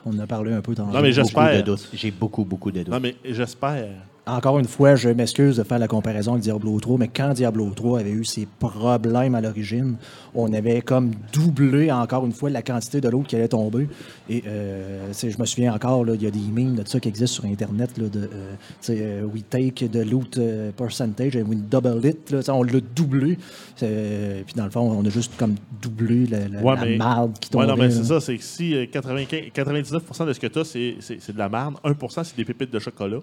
[0.04, 0.92] On en a parlé un peu tantôt.
[0.92, 1.44] Non, mais j'espère.
[1.44, 1.90] Beaucoup de doutes.
[1.94, 2.90] J'ai beaucoup, beaucoup de doutes.
[2.92, 3.90] Non, mais j'espère.
[4.28, 7.72] Encore une fois, je m'excuse de faire la comparaison avec Diablo 3, mais quand Diablo
[7.76, 9.96] 3 avait eu ses problèmes à l'origine,
[10.36, 13.90] on avait comme doublé encore une fois la quantité de l'eau qui allait tomber.
[14.30, 17.42] Et euh, je me souviens encore, il y a des memes de ça qui existent
[17.42, 18.56] sur Internet, là, de euh,
[18.92, 20.40] euh, we take the loot
[20.78, 22.30] percentage and we double it.
[22.30, 23.40] là, on l'a doublé.
[23.78, 27.40] Puis dans le fond, on a juste comme doublé la, la, Ouais, la mais- marde
[27.40, 27.76] qui Ouais, tombait.
[27.76, 28.22] non, mais c'est ça.
[28.22, 31.74] C'est que si euh, 95 99% de ce que tu as, c'est de la merde,
[31.84, 33.18] 1% c'est des pépites de chocolat.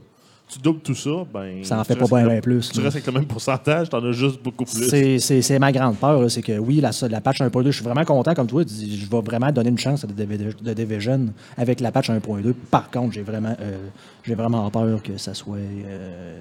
[0.51, 1.63] Tu doubles tout ça, ben.
[1.63, 2.85] Ça en tu fait pas restes bien, le- plus, Tu là.
[2.85, 5.19] restes avec le même pourcentage, t'en as juste beaucoup plus.
[5.21, 8.33] C'est- ma grande peur, c'est que oui, la, la patch 1.2, je suis vraiment content
[8.35, 11.27] comme toi, je vais vraiment donner une chance à The Divi- The Division
[11.57, 12.55] avec la patch 1.2.
[12.71, 13.77] Par contre, j'ai vraiment, euh,
[14.25, 16.39] j'ai vraiment peur que ça soit euh,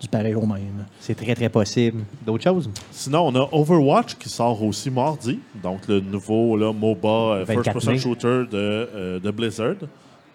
[0.00, 0.84] du pareil au même.
[1.00, 2.02] C'est très, très possible.
[2.26, 2.68] D'autres choses?
[2.90, 5.38] Sinon, on a Overwatch qui sort aussi mardi.
[5.62, 7.98] Donc, le nouveau là, MOBA euh, 24 First-Person mai.
[7.98, 9.76] Shooter de, euh, de Blizzard.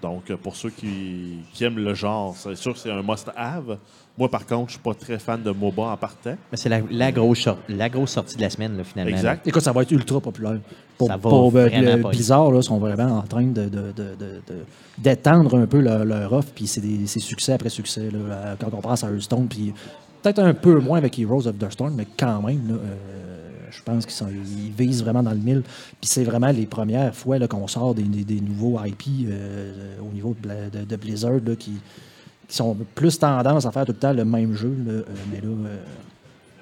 [0.02, 3.78] Donc, euh, pour ceux qui, qui aiment le genre, c'est sûr que c'est un must-have.
[4.18, 6.36] Moi, par contre, je suis pas très fan de MOBA en partant.
[6.52, 9.16] Mais C'est la, la grosse, sor- la grosse sortie de la semaine, là, finalement.
[9.16, 9.48] Exact.
[9.48, 10.58] Écoute, ça va être ultra populaire.
[10.98, 13.70] Pour, Ça va pour, euh, le pas Blizzard, là, sont vraiment en train de, de-
[13.70, 14.66] de- de- de-
[14.98, 18.10] d'étendre un peu leur, leur offre, puis c'est, des- succès après succès.
[18.12, 19.74] là, euh, quand on pense à Hearthstone, puis
[20.22, 22.96] peut-être un peu moins avec Heroes of the Storm, mais quand même, là, euh,
[23.72, 25.64] je pense qu'ils visent vraiment dans le mille.
[26.00, 28.04] Puis c'est vraiment les premières fois qu'on sort des,
[28.42, 31.74] nouveaux IP euh, au niveau de Blizzard là, qui,
[32.48, 34.76] qui sont plus tendance à faire tout le temps le même jeu.
[34.86, 35.78] là, euh, mais là, euh,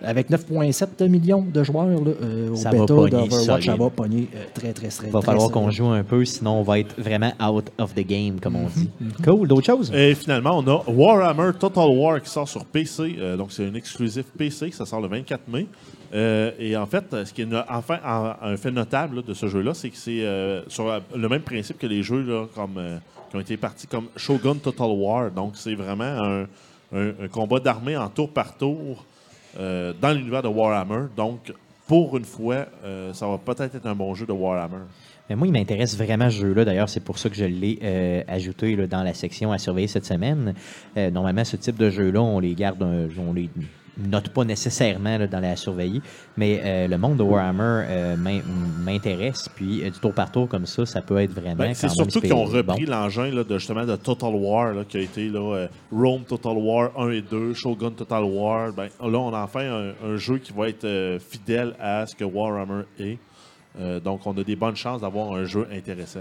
[0.01, 4.29] Avec 9,7 millions de joueurs là, euh, au Ça va bêta d'Overwatch, ça va pogner
[4.33, 6.79] euh, très, très, très Il va très falloir qu'on joue un peu, sinon on va
[6.79, 8.89] être vraiment out of the game, comme on dit.
[9.03, 9.23] Mm-hmm.
[9.25, 9.91] Cool, d'autres choses?
[9.93, 13.15] Et finalement, on a Warhammer Total War qui sort sur PC.
[13.19, 14.71] Euh, donc, c'est un exclusif PC.
[14.71, 15.67] Ça sort le 24 mai.
[16.13, 19.47] Euh, et en fait, ce qui est enfin un, un fait notable là, de ce
[19.47, 22.77] jeu-là, c'est que c'est euh, sur euh, le même principe que les jeux là, comme,
[22.77, 22.97] euh,
[23.29, 25.29] qui ont été partis comme Shogun Total War.
[25.29, 26.41] Donc, c'est vraiment un,
[26.95, 29.05] un- un combat d'armée en tour par tour
[29.57, 31.07] euh, dans l'univers de Warhammer.
[31.15, 31.53] Donc,
[31.87, 34.83] pour une fois, euh, ça va peut-être être un bon jeu de Warhammer.
[35.29, 36.65] Mais moi, il m'intéresse vraiment ce jeu-là.
[36.65, 40.05] D'ailleurs, c'est pour ça que je l'ai euh, ajouté dans la section à surveiller cette
[40.05, 40.53] semaine.
[40.95, 43.33] Normalement, ce type de jeu-là, on les garde, un- on
[44.07, 46.01] note pas nécessairement là, dans la surveiller,
[46.37, 48.41] mais euh, le monde de Warhammer euh, m'in-
[48.83, 49.49] m'intéresse.
[49.55, 51.55] Puis euh, du tour par tour comme ça, ça peut être vraiment.
[51.55, 52.91] Ben, c'est surtout qu'ils ont repris bon.
[52.91, 57.09] l'engin de, justement de Total War, là, qui a été là, Rome Total War 1
[57.11, 58.71] et 2, Shogun Total War.
[58.73, 62.23] Ben, là, on a enfin un, un jeu qui va être fidèle à ce que
[62.23, 63.17] Warhammer est.
[64.03, 66.19] Donc, on a des bonnes chances d'avoir un jeu intéressant.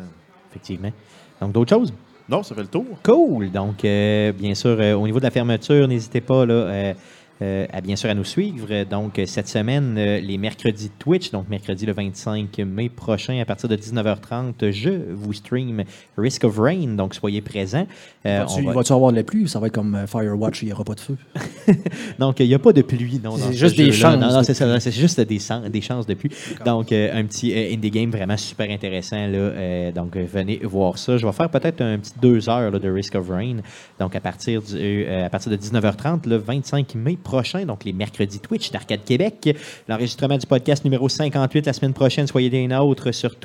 [0.51, 0.93] Effectivement.
[1.41, 1.93] Donc, d'autres choses?
[2.29, 2.85] Non, ça fait le tour.
[3.03, 3.51] Cool.
[3.51, 6.95] Donc, bien sûr, au niveau de la fermeture, n'hésitez pas là,
[7.43, 8.85] euh, à bien sûr à nous suivre.
[8.85, 13.69] Donc, cette semaine, euh, les mercredis Twitch, donc mercredi le 25 mai prochain, à partir
[13.69, 15.85] de 19h30, je vous stream
[16.17, 16.95] Risk of Rain.
[16.97, 17.87] Donc, soyez présents.
[18.27, 19.49] Euh, Vas-tu on va- vas-tu avoir de la pluie?
[19.49, 21.17] Ça va être comme euh, Firewatch, il n'y aura pas de feu?
[22.19, 23.21] Donc, il n'y a pas de pluie.
[23.23, 24.79] Non, C'est ce juste des chances Non, non, de c'est ça.
[24.91, 26.31] juste des, chan- des chances de pluie.
[26.65, 29.27] Donc, un petit indie game vraiment super intéressant.
[29.29, 31.17] Là, donc, venez voir ça.
[31.17, 33.57] Je vais faire peut-être un petit deux heures là, de Risk of Rain.
[33.99, 37.28] Donc, à partir, du, à partir de 19h30, le 25 mai prochain,
[37.67, 39.57] donc les mercredis Twitch d'Arcade Québec.
[39.87, 42.27] L'enregistrement du podcast numéro 58 la semaine prochaine.
[42.27, 43.37] Soyez des nôtres sur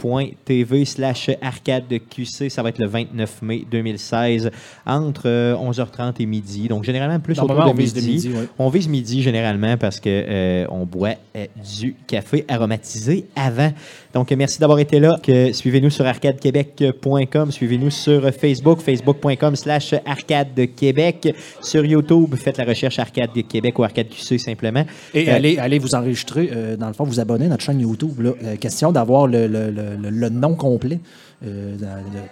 [0.00, 2.48] twitch.tv slash arcade QC.
[2.48, 4.50] Ça va être le 29 mai 2016
[4.86, 6.68] entre euh, 11h30 et midi.
[6.68, 8.30] Donc, généralement, plus autour de on vise de midi.
[8.58, 11.46] On vise midi généralement parce que euh, on boit euh,
[11.78, 13.72] du café aromatisé avant.
[14.14, 15.18] Donc, euh, merci d'avoir été là.
[15.52, 17.50] Suivez-nous sur arcadequebec.com.
[17.50, 21.34] Suivez-nous sur Facebook, facebook.com slash arcade de Québec.
[21.60, 24.84] Sur YouTube, faites la recherche Arcade de Québec ou Arcade QC simplement.
[25.14, 27.80] Et Euh, allez, allez vous enregistrer, euh, dans le fond, vous abonner à notre chaîne
[27.80, 28.20] YouTube.
[28.20, 28.30] Là.
[28.42, 31.00] Euh, question d'avoir le, le- le- le- le nom complet
[31.44, 31.76] euh,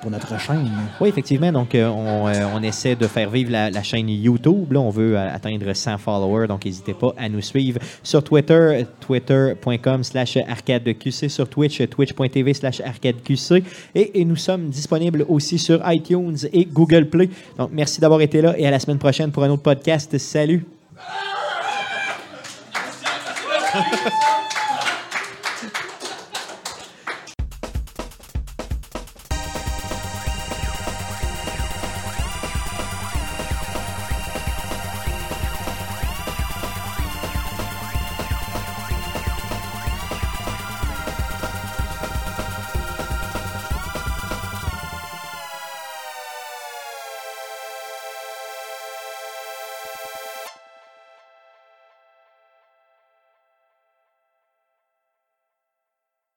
[0.02, 0.70] pour notre chaîne.
[1.00, 1.50] Oui, effectivement.
[1.50, 4.72] Donc, euh, on, euh, on essaie de faire vivre la, la chaîne YouTube.
[4.72, 6.46] Là, on veut euh, atteindre 100 followers.
[6.46, 12.80] Donc, n'hésitez pas à nous suivre sur Twitter, twitter.com slash arcadeqc, sur Twitch, twitch.tv slash
[12.80, 13.64] arcadeqc.
[13.94, 17.30] Et, et nous sommes disponibles aussi sur iTunes et Google Play.
[17.56, 20.16] Donc, merci d'avoir été là et à la semaine prochaine pour un autre podcast.
[20.18, 20.64] Salut!